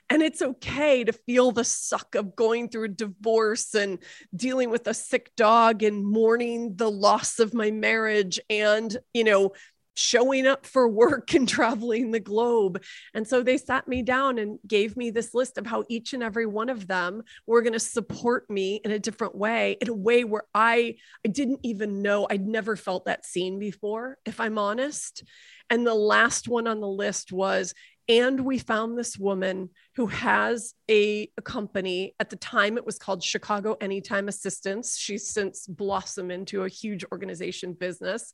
And 0.09 0.21
it's 0.21 0.41
okay 0.41 1.03
to 1.03 1.11
feel 1.11 1.51
the 1.51 1.65
suck 1.65 2.15
of 2.15 2.35
going 2.35 2.69
through 2.69 2.85
a 2.85 2.89
divorce 2.89 3.73
and 3.75 3.99
dealing 4.35 4.69
with 4.69 4.87
a 4.87 4.93
sick 4.93 5.31
dog 5.35 5.83
and 5.83 6.05
mourning 6.05 6.75
the 6.77 6.89
loss 6.89 7.39
of 7.39 7.53
my 7.53 7.71
marriage 7.71 8.39
and, 8.49 8.95
you 9.13 9.25
know, 9.25 9.51
showing 9.97 10.45
up 10.45 10.65
for 10.65 10.87
work 10.87 11.33
and 11.33 11.49
traveling 11.49 12.11
the 12.11 12.19
globe. 12.19 12.81
And 13.13 13.27
so 13.27 13.43
they 13.43 13.57
sat 13.57 13.87
me 13.87 14.01
down 14.01 14.37
and 14.37 14.59
gave 14.65 14.95
me 14.95 15.09
this 15.09 15.33
list 15.33 15.57
of 15.57 15.65
how 15.65 15.83
each 15.89 16.13
and 16.13 16.23
every 16.23 16.45
one 16.45 16.69
of 16.69 16.87
them 16.87 17.23
were 17.45 17.61
going 17.61 17.73
to 17.73 17.79
support 17.79 18.49
me 18.49 18.79
in 18.85 18.91
a 18.91 18.99
different 18.99 19.35
way, 19.35 19.77
in 19.81 19.89
a 19.89 19.93
way 19.93 20.23
where 20.23 20.43
I 20.53 20.95
I 21.25 21.29
didn't 21.29 21.61
even 21.63 22.01
know 22.01 22.27
I'd 22.29 22.47
never 22.47 22.75
felt 22.75 23.05
that 23.05 23.25
seen 23.25 23.59
before, 23.59 24.17
if 24.25 24.39
I'm 24.39 24.57
honest. 24.57 25.23
And 25.69 25.85
the 25.85 25.93
last 25.93 26.47
one 26.47 26.67
on 26.67 26.79
the 26.79 26.87
list 26.87 27.33
was 27.33 27.73
and 28.09 28.39
we 28.39 28.57
found 28.57 28.97
this 28.97 29.17
woman 29.17 29.69
who 29.95 30.07
has 30.07 30.73
a, 30.89 31.29
a, 31.37 31.41
company. 31.41 32.15
At 32.19 32.29
the 32.29 32.37
time, 32.37 32.77
it 32.77 32.85
was 32.85 32.97
called 32.97 33.21
Chicago 33.21 33.75
Anytime 33.81 34.29
Assistance. 34.29 34.97
She's 34.97 35.29
since 35.29 35.67
blossomed 35.67 36.31
into 36.31 36.63
a 36.63 36.69
huge 36.69 37.03
organization 37.11 37.73
business. 37.73 38.31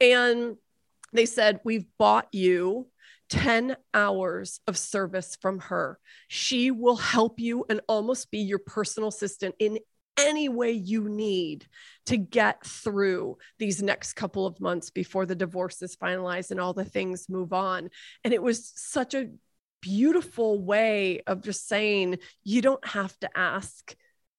And 0.00 0.56
they 1.12 1.26
said, 1.26 1.60
We've 1.64 1.86
bought 1.98 2.28
you 2.32 2.88
10 3.28 3.76
hours 3.92 4.60
of 4.66 4.78
service 4.78 5.36
from 5.40 5.58
her. 5.60 5.98
She 6.28 6.70
will 6.70 6.96
help 6.96 7.40
you 7.40 7.64
and 7.68 7.80
almost 7.88 8.30
be 8.30 8.38
your 8.38 8.58
personal 8.58 9.08
assistant 9.08 9.54
in 9.58 9.78
any 10.16 10.48
way 10.48 10.72
you 10.72 11.08
need 11.08 11.66
to 12.06 12.16
get 12.16 12.64
through 12.64 13.38
these 13.58 13.82
next 13.82 14.14
couple 14.14 14.46
of 14.46 14.60
months 14.60 14.90
before 14.90 15.26
the 15.26 15.34
divorce 15.34 15.82
is 15.82 15.96
finalized 15.96 16.50
and 16.50 16.60
all 16.60 16.72
the 16.72 16.84
things 16.84 17.28
move 17.28 17.52
on. 17.52 17.90
And 18.22 18.34
it 18.34 18.42
was 18.42 18.72
such 18.76 19.14
a 19.14 19.30
beautiful 19.80 20.62
way 20.62 21.20
of 21.26 21.42
just 21.42 21.68
saying, 21.68 22.18
you 22.42 22.62
don't 22.62 22.86
have 22.86 23.18
to 23.20 23.30
ask. 23.36 23.94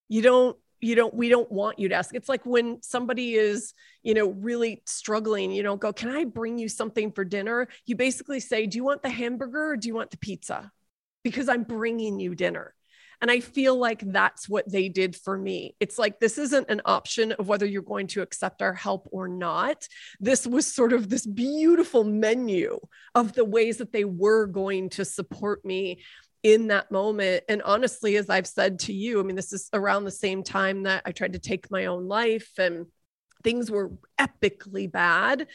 You 0.08 0.22
don't 0.22 0.58
you 0.82 0.94
don't 0.94 1.14
we 1.14 1.30
don't 1.30 1.52
want 1.52 1.80
you 1.80 1.90
to 1.90 1.96
ask 1.96 2.14
it's 2.14 2.30
like 2.30 2.46
when 2.46 2.82
somebody 2.82 3.34
is 3.34 3.74
you 4.04 4.14
know 4.14 4.28
really 4.28 4.84
struggling 4.86 5.52
you 5.52 5.64
don't 5.64 5.82
go 5.82 5.92
can 5.94 6.10
i 6.10 6.26
bring 6.26 6.58
you 6.58 6.68
something 6.68 7.12
for 7.12 7.24
dinner 7.24 7.68
you 7.86 7.96
basically 7.96 8.40
say 8.40 8.68
do 8.68 8.78
you 8.78 8.84
want 8.84 9.02
the 9.02 9.10
hamburger 9.10 9.72
or 9.72 9.78
do 9.78 9.88
you 9.88 9.96
want 9.96 10.12
the 10.12 10.18
pizza 10.18 10.72
because 11.24 11.48
i'm 11.50 11.64
bringing 11.64 12.20
you 12.20 12.36
dinner 12.36 12.76
and 13.22 13.32
I 13.32 13.40
feel 13.40 13.78
like 13.78 14.02
that's 14.02 14.48
what 14.48 14.70
they 14.72 14.90
did 14.90 15.16
for 15.16 15.38
me. 15.38 15.76
It's 15.80 15.98
like 15.98 16.20
this 16.20 16.38
isn't 16.38 16.70
an 16.70 16.82
option 16.86 17.32
of 17.34 17.48
whether 17.48 17.66
you're 17.66 17.82
going 17.82 18.08
to 18.08 18.22
accept 18.22 18.62
our 18.62 18.74
help 18.74 19.08
or 19.12 19.28
not. 19.28 19.88
This 20.20 20.46
was 20.46 20.72
sort 20.72 20.94
of 20.94 21.10
this 21.10 21.26
beautiful 21.26 22.04
menu 22.04 22.80
of 23.14 23.34
the 23.34 23.46
ways 23.46 23.78
that 23.78 23.92
they 23.92 24.06
were 24.06 24.46
going 24.46 24.90
to 24.92 25.06
support 25.06 25.64
me 25.66 26.02
in 26.44 26.68
that 26.68 26.92
moment. 26.92 27.44
And 27.50 27.64
honestly, 27.64 28.18
as 28.18 28.30
I've 28.30 28.48
said 28.48 28.80
to 28.80 28.94
you, 28.94 29.20
I 29.20 29.24
mean, 29.24 29.36
this 29.36 29.52
is 29.52 29.70
around 29.74 30.04
the 30.04 30.12
same 30.12 30.44
time 30.44 30.84
that 30.84 31.02
I 31.06 31.12
tried 31.12 31.34
to 31.34 31.40
take 31.40 31.72
my 31.72 31.88
own 31.88 32.08
life 32.08 32.52
and 32.60 32.86
things 33.44 33.72
were 33.72 33.92
epically 34.20 34.92
bad. 34.92 35.48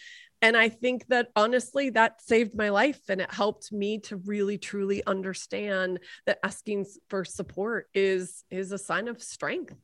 And 0.42 0.56
I 0.56 0.70
think 0.70 1.06
that 1.08 1.28
honestly, 1.36 1.90
that 1.90 2.22
saved 2.22 2.54
my 2.56 2.70
life 2.70 3.00
and 3.08 3.20
it 3.20 3.32
helped 3.32 3.72
me 3.72 3.98
to 4.00 4.16
really 4.16 4.56
truly 4.56 5.04
understand 5.06 6.00
that 6.26 6.38
asking 6.42 6.86
for 7.08 7.24
support 7.24 7.88
is, 7.92 8.44
is 8.50 8.72
a 8.72 8.78
sign 8.78 9.08
of 9.08 9.22
strength. 9.22 9.76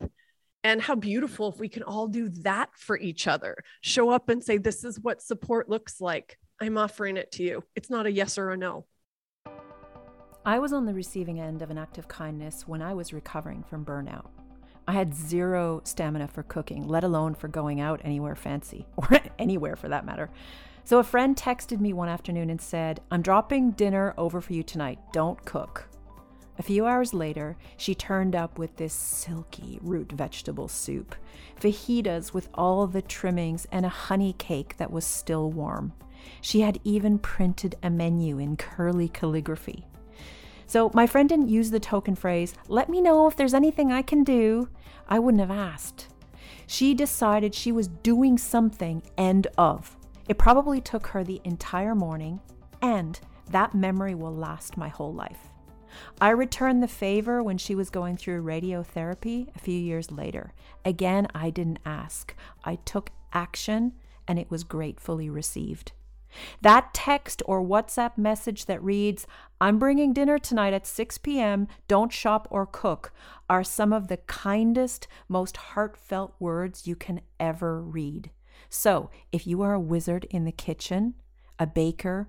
And 0.65 0.83
how 0.83 0.97
beautiful 0.97 1.53
if 1.53 1.61
we 1.61 1.69
can 1.69 1.85
all 1.85 2.09
do 2.09 2.29
that 2.43 2.71
for 2.75 2.99
each 2.99 3.29
other. 3.29 3.57
Show 3.83 4.11
up 4.11 4.29
and 4.29 4.43
say, 4.43 4.59
This 4.59 4.83
is 4.83 4.99
what 4.99 5.23
support 5.23 5.69
looks 5.69 6.01
like. 6.01 6.39
I'm 6.61 6.77
offering 6.77 7.17
it 7.17 7.31
to 7.33 7.45
you. 7.45 7.63
It's 7.77 7.89
not 7.89 8.07
a 8.07 8.11
yes 8.11 8.37
or 8.37 8.51
a 8.51 8.57
no. 8.57 8.87
I 10.45 10.59
was 10.59 10.73
on 10.73 10.87
the 10.87 10.95
receiving 10.95 11.39
end 11.41 11.63
of 11.63 11.71
an 11.71 11.79
act 11.79 11.99
of 11.99 12.09
kindness 12.09 12.67
when 12.67 12.83
I 12.83 12.95
was 12.95 13.13
recovering 13.13 13.63
from 13.63 13.85
burnout. 13.85 14.27
I 14.89 14.93
had 14.93 15.15
zero 15.15 15.81
stamina 15.85 16.29
for 16.29 16.43
cooking, 16.45 16.87
let 16.87 17.05
alone 17.05 17.35
for 17.35 17.49
going 17.49 17.81
out 17.81 18.01
anywhere 18.05 18.37
fancy, 18.37 18.87
or 18.97 19.09
anywhere 19.39 19.77
for 19.77 19.89
that 19.89 20.07
matter. 20.07 20.31
So 20.85 20.99
a 20.99 21.05
friend 21.05 21.37
texted 21.37 21.81
me 21.81 21.93
one 21.93 22.09
afternoon 22.09 22.49
and 22.49 22.61
said, 22.61 23.01
I'm 23.11 23.23
dropping 23.23 23.73
dinner 23.73 24.15
over 24.17 24.41
for 24.41 24.53
you 24.53 24.63
tonight. 24.63 25.01
Don't 25.13 25.45
cook. 25.45 25.89
A 26.59 26.63
few 26.63 26.87
hours 26.87 27.13
later, 27.13 27.57
she 27.77 27.95
turned 27.95 28.35
up 28.35 28.59
with 28.59 28.77
this 28.77 28.95
silky 28.95 29.79
root 29.83 30.13
vegetable 30.13 30.69
soup, 30.69 31.15
fajitas 31.61 32.33
with 32.33 32.49
all 32.55 32.87
the 32.87 33.03
trimmings, 33.03 33.67
and 33.73 33.85
a 33.85 33.91
honey 33.91 34.33
cake 34.35 34.77
that 34.79 34.91
was 34.91 35.05
still 35.05 35.51
warm. 35.51 35.93
She 36.41 36.61
had 36.61 36.81
even 36.85 37.19
printed 37.19 37.75
a 37.83 37.91
menu 37.91 38.39
in 38.39 38.57
curly 38.57 39.09
calligraphy. 39.09 39.87
So 40.67 40.91
my 40.95 41.07
friend 41.07 41.29
didn't 41.29 41.49
use 41.49 41.71
the 41.71 41.81
token 41.81 42.15
phrase, 42.15 42.55
let 42.69 42.89
me 42.89 43.01
know 43.01 43.27
if 43.27 43.37
there's 43.37 43.55
anything 43.55 43.93
I 43.93 44.03
can 44.03 44.25
do. 44.25 44.69
I 45.09 45.19
wouldn't 45.19 45.41
have 45.41 45.51
asked. 45.51 46.09
She 46.67 46.95
decided 46.95 47.55
she 47.55 47.71
was 47.71 47.89
doing 47.89 48.37
something, 48.39 49.03
end 49.17 49.47
of. 49.57 49.97
It 50.29 50.39
probably 50.39 50.81
took 50.81 51.07
her 51.09 51.23
the 51.23 51.41
entire 51.45 51.95
morning, 51.95 52.41
and 52.83 53.19
that 53.51 53.75
memory 53.75 54.15
will 54.15 54.35
last 54.35 54.77
my 54.77 54.89
whole 54.89 55.15
life. 55.15 55.49
I 56.21 56.31
returned 56.31 56.83
the 56.83 56.89
favor 56.89 57.43
when 57.43 57.59
she 57.59 57.75
was 57.75 57.89
going 57.89 58.17
through 58.17 58.43
radiotherapy 58.43 59.55
a 59.55 59.59
few 59.61 59.79
years 59.79 60.11
later. 60.11 60.53
Again, 60.85 61.29
I 61.35 61.51
didn't 61.51 61.79
ask. 61.85 62.35
I 62.65 62.77
took 62.85 63.11
action, 63.33 63.93
and 64.27 64.39
it 64.39 64.51
was 64.51 64.65
gratefully 64.65 65.31
received. 65.31 65.93
That 66.61 66.93
text 66.93 67.43
or 67.47 67.63
WhatsApp 67.63 68.19
message 68.19 68.67
that 68.67 68.83
reads, 68.83 69.27
I'm 69.61 69.79
bringing 69.79 70.13
dinner 70.13 70.39
tonight 70.39 70.75
at 70.75 70.87
6 70.87 71.19
p.m., 71.19 71.67
don't 71.89 72.13
shop 72.13 72.47
or 72.51 72.67
cook, 72.67 73.13
are 73.49 73.65
some 73.65 73.93
of 73.93 74.09
the 74.09 74.19
kindest, 74.19 75.09
most 75.29 75.57
heartfelt 75.57 76.35
words 76.39 76.87
you 76.87 76.95
can 76.95 77.23
ever 77.41 77.81
read. 77.81 78.31
So, 78.69 79.11
if 79.33 79.47
you 79.47 79.63
are 79.63 79.73
a 79.73 79.81
wizard 79.81 80.27
in 80.31 80.45
the 80.45 80.53
kitchen, 80.53 81.15
a 81.59 81.67
baker, 81.67 82.29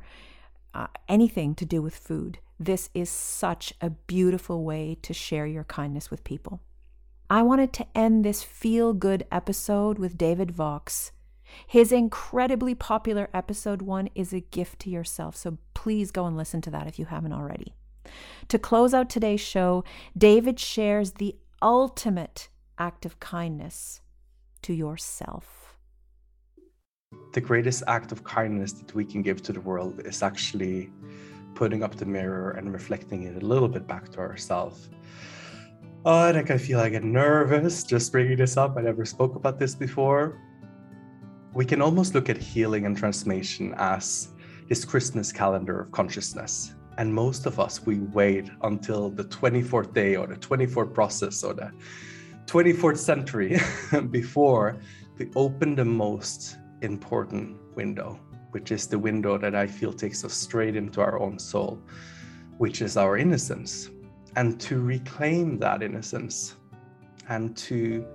uh, 0.73 0.87
anything 1.09 1.53
to 1.55 1.65
do 1.65 1.81
with 1.81 1.97
food, 1.97 2.39
this 2.59 2.89
is 2.93 3.09
such 3.09 3.73
a 3.81 3.89
beautiful 3.89 4.63
way 4.63 4.97
to 5.01 5.13
share 5.13 5.45
your 5.45 5.65
kindness 5.65 6.09
with 6.09 6.23
people. 6.23 6.61
I 7.29 7.41
wanted 7.41 7.73
to 7.73 7.87
end 7.93 8.23
this 8.23 8.41
feel 8.41 8.93
good 8.93 9.25
episode 9.31 9.99
with 9.99 10.17
David 10.17 10.51
Vaux 10.51 11.11
his 11.65 11.91
incredibly 11.91 12.75
popular 12.75 13.29
episode 13.33 13.81
one 13.81 14.09
is 14.15 14.33
a 14.33 14.39
gift 14.39 14.79
to 14.79 14.89
yourself, 14.89 15.35
so 15.35 15.57
please 15.73 16.11
go 16.11 16.25
and 16.25 16.37
listen 16.37 16.61
to 16.61 16.71
that 16.71 16.87
if 16.87 16.99
you 16.99 17.05
haven't 17.05 17.33
already. 17.33 17.73
To 18.49 18.59
close 18.59 18.93
out 18.93 19.09
today's 19.09 19.41
show, 19.41 19.83
David 20.17 20.59
shares 20.59 21.13
the 21.13 21.35
ultimate 21.61 22.49
act 22.77 23.05
of 23.05 23.19
kindness 23.19 24.01
to 24.61 24.73
yourself. 24.73 25.77
The 27.33 27.41
greatest 27.41 27.83
act 27.87 28.11
of 28.11 28.23
kindness 28.23 28.73
that 28.73 28.93
we 28.93 29.05
can 29.05 29.21
give 29.21 29.41
to 29.43 29.53
the 29.53 29.61
world 29.61 30.01
is 30.05 30.23
actually 30.23 30.89
putting 31.55 31.83
up 31.83 31.95
the 31.95 32.05
mirror 32.05 32.51
and 32.51 32.71
reflecting 32.71 33.23
it 33.23 33.41
a 33.41 33.45
little 33.45 33.67
bit 33.67 33.87
back 33.87 34.09
to 34.09 34.19
ourselves. 34.19 34.89
Oh, 36.05 36.29
and 36.29 36.37
I 36.37 36.53
of 36.53 36.61
feel 36.61 36.79
I 36.79 36.89
get 36.89 37.03
nervous 37.03 37.83
just 37.83 38.11
bringing 38.11 38.37
this 38.37 38.55
up. 38.57 38.77
I 38.77 38.81
never 38.81 39.05
spoke 39.05 39.35
about 39.35 39.59
this 39.59 39.75
before 39.75 40.39
we 41.53 41.65
can 41.65 41.81
almost 41.81 42.13
look 42.13 42.29
at 42.29 42.37
healing 42.37 42.85
and 42.85 42.97
transformation 42.97 43.73
as 43.77 44.29
this 44.67 44.85
Christmas 44.85 45.31
calendar 45.31 45.81
of 45.81 45.91
consciousness. 45.91 46.73
And 46.97 47.13
most 47.13 47.45
of 47.45 47.59
us, 47.59 47.85
we 47.85 47.99
wait 47.99 48.49
until 48.63 49.09
the 49.09 49.23
24th 49.25 49.93
day 49.93 50.15
or 50.15 50.27
the 50.27 50.35
24th 50.35 50.93
process 50.93 51.43
or 51.43 51.53
the 51.53 51.71
24th 52.47 52.97
century 52.97 53.59
before 54.09 54.77
we 55.17 55.29
open 55.35 55.75
the 55.75 55.85
most 55.85 56.57
important 56.81 57.57
window, 57.75 58.19
which 58.51 58.71
is 58.71 58.87
the 58.87 58.97
window 58.97 59.37
that 59.37 59.55
I 59.55 59.67
feel 59.67 59.93
takes 59.93 60.23
us 60.23 60.33
straight 60.33 60.75
into 60.75 61.01
our 61.01 61.19
own 61.19 61.39
soul, 61.39 61.81
which 62.57 62.81
is 62.81 62.97
our 62.97 63.17
innocence. 63.17 63.89
And 64.35 64.59
to 64.61 64.79
reclaim 64.79 65.59
that 65.59 65.81
innocence 65.81 66.55
and 67.29 67.55
to 67.57 68.05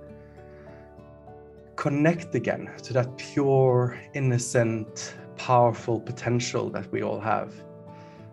connect 1.75 2.35
again 2.35 2.71
to 2.83 2.93
that 2.93 3.17
pure, 3.17 3.99
innocent, 4.13 5.15
powerful 5.35 5.99
potential 5.99 6.69
that 6.69 6.91
we 6.91 7.01
all 7.03 7.19
have, 7.19 7.53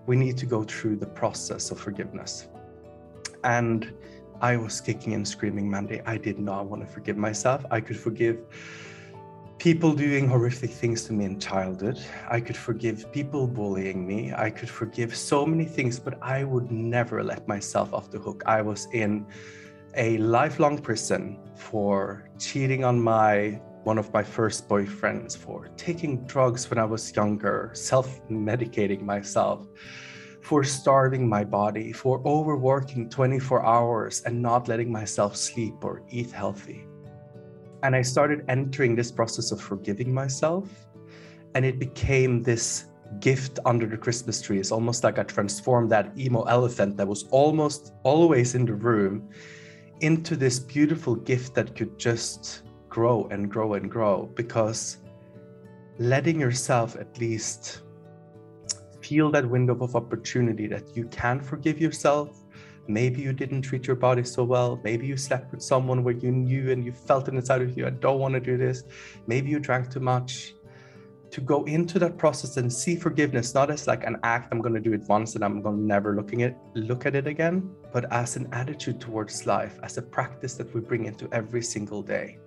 we 0.06 0.16
need 0.16 0.36
to 0.38 0.46
go 0.46 0.62
through 0.64 0.96
the 0.96 1.06
process 1.06 1.70
of 1.70 1.78
forgiveness. 1.78 2.48
And 3.44 3.92
I 4.40 4.56
was 4.56 4.80
kicking 4.80 5.14
and 5.14 5.26
screaming, 5.26 5.70
Mandy. 5.70 6.00
I 6.06 6.16
did 6.16 6.38
not 6.38 6.66
want 6.66 6.86
to 6.86 6.92
forgive 6.92 7.16
myself. 7.16 7.64
I 7.70 7.80
could 7.80 7.98
forgive 7.98 8.38
people 9.58 9.92
doing 9.92 10.26
horrific 10.26 10.70
things 10.70 11.04
to 11.04 11.12
me 11.12 11.26
in 11.26 11.38
childhood. 11.38 12.00
I 12.30 12.40
could 12.40 12.56
forgive 12.56 13.12
people 13.12 13.46
bullying 13.46 14.06
me. 14.06 14.32
I 14.34 14.48
could 14.48 14.70
forgive 14.70 15.14
so 15.14 15.44
many 15.44 15.66
things, 15.66 15.98
but 15.98 16.18
I 16.22 16.44
would 16.44 16.72
never 16.72 17.22
let 17.22 17.46
myself 17.46 17.92
off 17.92 18.10
the 18.10 18.18
hook. 18.18 18.42
I 18.46 18.62
was 18.62 18.88
in 18.92 19.26
a 19.96 20.18
lifelong 20.18 20.78
prison 20.78 21.38
for 21.56 22.28
cheating 22.38 22.84
on 22.84 23.00
my 23.00 23.60
one 23.84 23.98
of 23.98 24.12
my 24.12 24.22
first 24.22 24.68
boyfriends 24.68 25.36
for 25.36 25.68
taking 25.76 26.24
drugs 26.26 26.68
when 26.68 26.78
I 26.78 26.84
was 26.84 27.14
younger, 27.16 27.70
self 27.72 28.20
medicating 28.28 29.02
myself, 29.02 29.66
for 30.42 30.62
starving 30.64 31.28
my 31.28 31.44
body, 31.44 31.92
for 31.92 32.20
overworking 32.26 33.08
24 33.08 33.64
hours 33.64 34.22
and 34.26 34.40
not 34.40 34.68
letting 34.68 34.92
myself 34.92 35.34
sleep 35.34 35.82
or 35.82 36.02
eat 36.10 36.30
healthy. 36.30 36.86
And 37.82 37.96
I 37.96 38.02
started 38.02 38.44
entering 38.48 38.94
this 38.94 39.10
process 39.10 39.50
of 39.50 39.60
forgiving 39.60 40.12
myself, 40.12 40.68
and 41.54 41.64
it 41.64 41.78
became 41.78 42.42
this 42.42 42.84
gift 43.18 43.58
under 43.64 43.86
the 43.86 43.96
Christmas 43.96 44.42
tree. 44.42 44.60
It's 44.60 44.70
almost 44.70 45.02
like 45.02 45.18
I 45.18 45.22
transformed 45.22 45.90
that 45.90 46.16
emo 46.18 46.42
elephant 46.42 46.98
that 46.98 47.08
was 47.08 47.24
almost 47.30 47.94
always 48.04 48.54
in 48.54 48.66
the 48.66 48.74
room 48.74 49.30
into 50.00 50.36
this 50.36 50.58
beautiful 50.58 51.14
gift 51.14 51.54
that 51.54 51.76
could 51.76 51.98
just 51.98 52.62
grow 52.88 53.28
and 53.30 53.50
grow 53.50 53.74
and 53.74 53.90
grow 53.90 54.30
because 54.34 54.98
letting 55.98 56.40
yourself 56.40 56.96
at 56.96 57.18
least 57.18 57.82
feel 59.02 59.30
that 59.30 59.48
window 59.48 59.76
of 59.80 59.96
opportunity 59.96 60.66
that 60.66 60.96
you 60.96 61.04
can 61.08 61.40
forgive 61.40 61.80
yourself. 61.80 62.42
Maybe 62.88 63.20
you 63.20 63.32
didn't 63.32 63.62
treat 63.62 63.86
your 63.86 63.96
body 63.96 64.24
so 64.24 64.42
well. 64.42 64.80
Maybe 64.82 65.06
you 65.06 65.16
slept 65.16 65.52
with 65.52 65.62
someone 65.62 66.02
where 66.02 66.14
you 66.14 66.32
knew 66.32 66.70
and 66.72 66.84
you 66.84 66.92
felt 66.92 67.28
it 67.28 67.34
inside 67.34 67.62
of 67.62 67.76
you, 67.76 67.86
I 67.86 67.90
don't 67.90 68.18
want 68.18 68.34
to 68.34 68.40
do 68.40 68.56
this. 68.56 68.84
Maybe 69.26 69.50
you 69.50 69.60
drank 69.60 69.90
too 69.90 70.00
much. 70.00 70.54
To 71.30 71.40
go 71.40 71.64
into 71.64 71.98
that 72.00 72.18
process 72.18 72.56
and 72.56 72.72
see 72.72 72.96
forgiveness 72.96 73.54
not 73.54 73.70
as 73.70 73.86
like 73.86 74.04
an 74.04 74.16
act, 74.24 74.48
I'm 74.50 74.60
going 74.60 74.74
to 74.74 74.80
do 74.80 74.92
it 74.92 75.02
once 75.08 75.36
and 75.36 75.44
I'm 75.44 75.62
going 75.62 75.76
to 75.76 75.82
never 75.82 76.16
looking 76.16 76.42
at 76.42 76.56
look 76.74 77.06
at 77.06 77.14
it 77.14 77.26
again, 77.26 77.70
but 77.92 78.12
as 78.12 78.36
an 78.36 78.48
attitude 78.52 79.00
towards 79.00 79.46
life, 79.46 79.78
as 79.82 79.96
a 79.96 80.02
practice 80.02 80.54
that 80.54 80.74
we 80.74 80.80
bring 80.80 81.04
into 81.04 81.28
every 81.32 81.62
single 81.62 82.02
day 82.02 82.38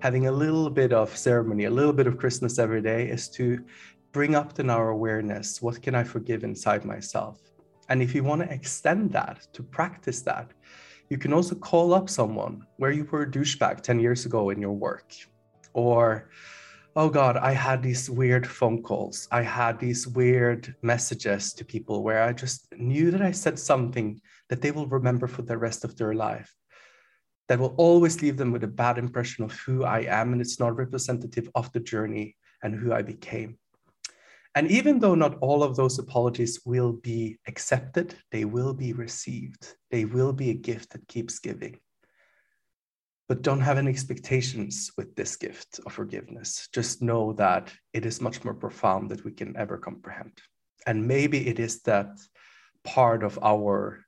having 0.00 0.26
a 0.26 0.32
little 0.32 0.70
bit 0.70 0.92
of 0.92 1.14
ceremony, 1.16 1.64
a 1.64 1.70
little 1.70 1.92
bit 1.92 2.06
of 2.06 2.18
Christmas 2.18 2.58
every 2.58 2.80
day 2.80 3.08
is 3.08 3.28
to 3.28 3.62
bring 4.12 4.34
up 4.34 4.58
in 4.58 4.70
our 4.70 4.88
awareness 4.88 5.62
what 5.62 5.80
can 5.80 5.94
I 5.94 6.02
forgive 6.02 6.42
inside 6.42 6.84
myself? 6.84 7.38
And 7.88 8.02
if 8.02 8.14
you 8.14 8.24
want 8.24 8.42
to 8.42 8.52
extend 8.52 9.12
that, 9.12 9.46
to 9.52 9.62
practice 9.62 10.22
that, 10.22 10.52
you 11.10 11.18
can 11.18 11.32
also 11.32 11.54
call 11.54 11.92
up 11.92 12.08
someone 12.08 12.64
where 12.76 12.92
you 12.92 13.04
were 13.04 13.22
a 13.22 13.30
douchebag 13.30 13.82
10 13.82 14.00
years 14.00 14.26
ago 14.26 14.50
in 14.50 14.60
your 14.60 14.72
work. 14.72 15.12
Or, 15.72 16.30
oh 16.96 17.08
God, 17.08 17.36
I 17.36 17.52
had 17.52 17.82
these 17.82 18.10
weird 18.10 18.46
phone 18.46 18.82
calls. 18.82 19.28
I 19.30 19.42
had 19.42 19.78
these 19.78 20.06
weird 20.06 20.74
messages 20.82 21.52
to 21.54 21.64
people 21.64 22.02
where 22.02 22.22
I 22.22 22.32
just 22.32 22.66
knew 22.76 23.10
that 23.10 23.22
I 23.22 23.30
said 23.30 23.58
something 23.58 24.20
that 24.48 24.60
they 24.60 24.70
will 24.70 24.86
remember 24.86 25.26
for 25.26 25.42
the 25.42 25.58
rest 25.58 25.84
of 25.84 25.96
their 25.96 26.14
life 26.14 26.52
that 27.48 27.58
will 27.58 27.74
always 27.76 28.22
leave 28.22 28.36
them 28.36 28.52
with 28.52 28.62
a 28.62 28.68
bad 28.68 28.96
impression 28.96 29.44
of 29.44 29.52
who 29.52 29.84
I 29.84 30.00
am, 30.02 30.32
and 30.32 30.40
it's 30.40 30.60
not 30.60 30.76
representative 30.76 31.48
of 31.54 31.72
the 31.72 31.80
journey 31.80 32.36
and 32.62 32.74
who 32.74 32.92
I 32.92 33.02
became. 33.02 33.58
And 34.54 34.70
even 34.70 34.98
though 34.98 35.14
not 35.14 35.38
all 35.40 35.62
of 35.62 35.76
those 35.76 35.98
apologies 35.98 36.60
will 36.64 36.92
be 36.92 37.38
accepted, 37.46 38.14
they 38.30 38.44
will 38.44 38.74
be 38.74 38.92
received. 38.92 39.74
They 39.90 40.04
will 40.04 40.32
be 40.32 40.50
a 40.50 40.54
gift 40.54 40.90
that 40.90 41.06
keeps 41.08 41.38
giving. 41.38 41.78
But 43.30 43.42
don't 43.42 43.60
have 43.60 43.78
any 43.78 43.90
expectations 43.90 44.90
with 44.96 45.14
this 45.14 45.36
gift 45.36 45.78
of 45.86 45.92
forgiveness. 45.92 46.68
Just 46.74 47.00
know 47.00 47.32
that 47.34 47.72
it 47.92 48.04
is 48.04 48.20
much 48.20 48.42
more 48.42 48.54
profound 48.54 49.08
than 49.08 49.22
we 49.24 49.30
can 49.30 49.56
ever 49.56 49.78
comprehend. 49.78 50.32
And 50.84 51.06
maybe 51.06 51.46
it 51.46 51.60
is 51.60 51.80
that 51.82 52.08
part 52.82 53.22
of 53.22 53.38
our 53.40 54.04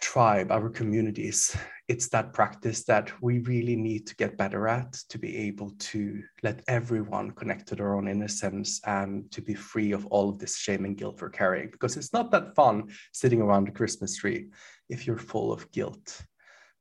tribe, 0.00 0.50
our 0.50 0.70
communities, 0.70 1.54
it's 1.88 2.08
that 2.08 2.32
practice 2.32 2.84
that 2.84 3.12
we 3.20 3.40
really 3.40 3.76
need 3.76 4.06
to 4.06 4.16
get 4.16 4.38
better 4.38 4.66
at 4.66 4.94
to 5.10 5.18
be 5.18 5.36
able 5.36 5.72
to 5.92 6.22
let 6.42 6.64
everyone 6.68 7.32
connect 7.32 7.68
to 7.68 7.74
their 7.74 7.94
own 7.94 8.08
innocence 8.08 8.80
and 8.86 9.30
to 9.30 9.42
be 9.42 9.52
free 9.52 9.92
of 9.92 10.06
all 10.06 10.30
of 10.30 10.38
this 10.38 10.56
shame 10.56 10.86
and 10.86 10.96
guilt 10.96 11.20
we're 11.20 11.28
carrying. 11.28 11.68
Because 11.70 11.98
it's 11.98 12.14
not 12.14 12.30
that 12.30 12.54
fun 12.54 12.88
sitting 13.12 13.42
around 13.42 13.66
the 13.66 13.72
Christmas 13.72 14.16
tree 14.16 14.46
if 14.88 15.06
you're 15.06 15.18
full 15.18 15.52
of 15.52 15.70
guilt 15.70 16.24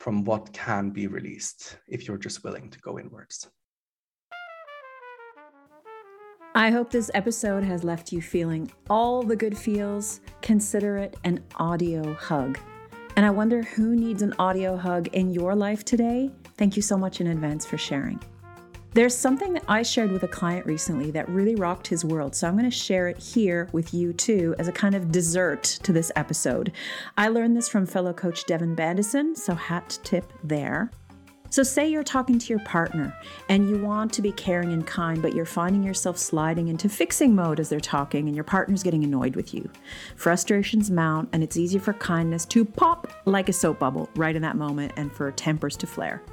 from 0.02 0.24
what 0.24 0.52
can 0.52 0.90
be 0.90 1.06
released 1.06 1.78
if 1.88 2.08
you're 2.08 2.18
just 2.18 2.44
willing 2.44 2.72
to 2.72 2.80
go 2.80 2.98
inwards. 2.98 3.48
I 6.56 6.72
hope 6.72 6.90
this 6.90 7.12
episode 7.14 7.64
has 7.64 7.84
left 7.84 8.12
you 8.12 8.20
feeling 8.20 8.72
all 8.90 9.22
the 9.22 9.36
good 9.36 9.56
feels. 9.56 10.22
Consider 10.42 10.98
it 10.98 11.18
an 11.24 11.44
audio 11.58 12.16
hug. 12.16 12.58
And 13.16 13.28
I 13.28 13.30
wonder 13.30 13.62
who 13.62 13.96
needs 13.96 14.24
an 14.24 14.34
audio 14.40 14.76
hug 14.76 15.08
in 15.10 15.30
your 15.30 15.56
life 15.56 15.86
today? 15.86 16.32
Thank 16.58 16.76
you 16.76 16.82
so 16.82 16.98
much 16.98 17.22
in 17.22 17.28
advance 17.28 17.64
for 17.64 17.78
sharing. 17.78 18.20
There's 18.94 19.16
something 19.16 19.54
that 19.54 19.64
I 19.70 19.84
shared 19.84 20.12
with 20.12 20.24
a 20.24 20.28
client 20.28 20.66
recently 20.66 21.12
that 21.12 21.30
really 21.30 21.56
rocked 21.56 21.88
his 21.88 22.04
world, 22.04 22.36
so 22.36 22.46
I'm 22.46 22.58
going 22.58 22.70
to 22.70 22.76
share 22.76 23.08
it 23.08 23.18
here 23.18 23.70
with 23.72 23.94
you 23.94 24.12
too 24.12 24.54
as 24.60 24.68
a 24.68 24.74
kind 24.74 24.96
of 24.96 25.14
dessert 25.14 25.64
to 25.84 25.94
this 25.94 26.12
episode. 26.18 26.74
I 27.18 27.30
learned 27.30 27.56
this 27.56 27.70
from 27.70 27.86
fellow 27.86 28.12
coach 28.12 28.46
Devon 28.46 28.76
Bandison, 28.76 29.38
so 29.38 29.56
hat 29.56 29.98
tip 30.04 30.34
there. 30.44 30.92
So, 31.52 31.64
say 31.64 31.90
you're 31.90 32.02
talking 32.02 32.40
to 32.40 32.48
your 32.48 32.64
partner 32.64 33.14
and 33.50 33.70
you 33.70 33.78
want 33.78 34.14
to 34.14 34.22
be 34.22 34.32
caring 34.32 34.72
and 34.72 34.88
kind, 34.88 35.22
but 35.22 35.36
you're 35.36 35.46
finding 35.46 35.84
yourself 35.84 36.18
sliding 36.18 36.70
into 36.70 36.88
fixing 36.88 37.36
mode 37.36 37.60
as 37.60 37.68
they're 37.68 37.82
talking 37.82 38.28
and 38.28 38.36
your 38.36 38.46
partner's 38.46 38.84
getting 38.84 39.04
annoyed 39.04 39.36
with 39.36 39.54
you. 39.54 39.70
Frustrations 40.16 40.90
mount, 40.90 41.28
and 41.34 41.44
it's 41.44 41.58
easy 41.58 41.78
for 41.78 41.92
kindness 41.92 42.46
to 42.46 42.64
pop 42.64 43.12
like 43.26 43.50
a 43.50 43.54
soap 43.54 43.80
bubble 43.80 44.10
right 44.16 44.34
in 44.34 44.42
that 44.44 44.56
moment 44.56 44.94
and 44.96 45.12
for 45.12 45.30
tempers 45.34 45.76
to 45.76 45.86
flare. 45.86 46.24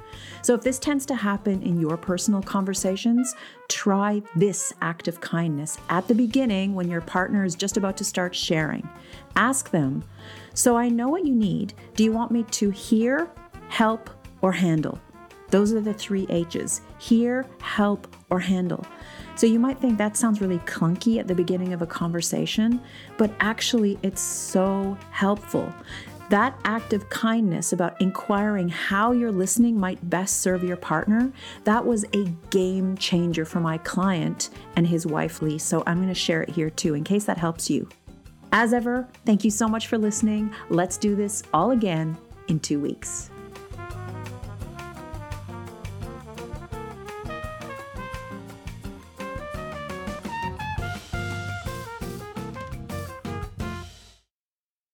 So, 0.41 0.53
if 0.53 0.61
this 0.61 0.79
tends 0.79 1.05
to 1.07 1.15
happen 1.15 1.61
in 1.63 1.81
your 1.81 1.97
personal 1.97 2.41
conversations, 2.41 3.35
try 3.67 4.21
this 4.37 4.71
act 4.81 5.09
of 5.09 5.19
kindness 5.19 5.77
at 5.89 6.07
the 6.07 6.15
beginning 6.15 6.75
when 6.75 6.89
your 6.89 7.01
partner 7.01 7.43
is 7.43 7.55
just 7.55 7.75
about 7.75 7.97
to 7.97 8.05
start 8.05 8.33
sharing. 8.33 8.87
Ask 9.35 9.69
them, 9.69 10.01
So 10.53 10.77
I 10.77 10.87
know 10.87 11.09
what 11.09 11.25
you 11.25 11.35
need. 11.35 11.73
Do 11.95 12.05
you 12.05 12.13
want 12.13 12.31
me 12.31 12.43
to 12.51 12.69
hear, 12.69 13.29
help, 13.67 14.09
or 14.41 14.53
handle? 14.53 14.97
Those 15.51 15.73
are 15.73 15.81
the 15.81 15.93
three 15.93 16.25
H's 16.29 16.81
hear, 16.99 17.45
help, 17.61 18.07
or 18.29 18.39
handle. 18.39 18.85
So 19.35 19.47
you 19.47 19.59
might 19.59 19.79
think 19.79 19.97
that 19.97 20.17
sounds 20.17 20.41
really 20.41 20.59
clunky 20.59 21.19
at 21.19 21.27
the 21.27 21.35
beginning 21.35 21.73
of 21.73 21.81
a 21.81 21.87
conversation, 21.87 22.81
but 23.17 23.31
actually 23.39 23.97
it's 24.03 24.21
so 24.21 24.97
helpful. 25.11 25.73
That 26.29 26.59
act 26.63 26.93
of 26.93 27.09
kindness 27.09 27.73
about 27.73 27.99
inquiring 27.99 28.69
how 28.69 29.13
your 29.13 29.31
listening 29.31 29.79
might 29.79 30.09
best 30.09 30.41
serve 30.41 30.63
your 30.63 30.77
partner, 30.77 31.31
that 31.63 31.83
was 31.83 32.05
a 32.13 32.25
game 32.51 32.95
changer 32.97 33.45
for 33.45 33.59
my 33.59 33.79
client 33.79 34.51
and 34.75 34.85
his 34.85 35.07
wife 35.07 35.41
Lee. 35.41 35.57
So 35.57 35.81
I'm 35.87 35.97
going 35.97 36.09
to 36.09 36.13
share 36.13 36.43
it 36.43 36.49
here 36.49 36.69
too 36.69 36.93
in 36.93 37.03
case 37.03 37.25
that 37.25 37.39
helps 37.39 37.69
you. 37.69 37.89
As 38.51 38.73
ever, 38.73 39.07
thank 39.25 39.43
you 39.43 39.51
so 39.51 39.67
much 39.67 39.87
for 39.87 39.97
listening. 39.97 40.53
Let's 40.69 40.97
do 40.97 41.15
this 41.15 41.43
all 41.53 41.71
again 41.71 42.17
in 42.47 42.59
two 42.59 42.79
weeks. 42.79 43.31